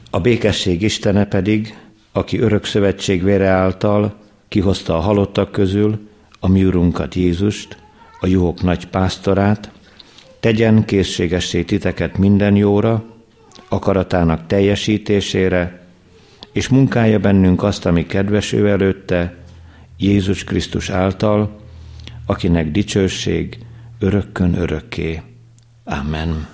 A 0.10 0.20
békesség 0.20 0.82
Istene 0.82 1.26
pedig, 1.26 1.78
aki 2.12 2.40
örök 2.40 2.66
szövetség 2.66 3.24
vére 3.24 3.48
által 3.48 4.16
kihozta 4.48 4.98
a 4.98 5.00
halottak 5.00 5.52
közül 5.52 6.10
a 6.40 6.48
mi 6.48 6.66
Urunkat 6.66 7.16
Jézust, 7.16 7.78
a 8.20 8.28
jók 8.28 8.62
nagy 8.62 8.88
pásztorát, 8.88 9.72
tegyen 10.40 10.86
készségessé 10.86 11.64
titeket 11.64 12.18
minden 12.18 12.56
jóra, 12.56 13.04
akaratának 13.70 14.48
teljesítésére, 14.48 15.82
és 16.52 16.68
munkálja 16.68 17.20
bennünk 17.20 17.64
azt, 17.64 17.86
ami 17.86 18.06
kedves 18.06 18.52
ő 18.52 18.68
előtte, 18.68 19.36
Jézus 19.98 20.44
Krisztus 20.44 20.90
által, 20.90 21.60
akinek 22.26 22.72
dicsőség 22.72 23.58
örökkön 24.00 24.56
örökké. 24.56 25.22
Amen. 25.84 26.48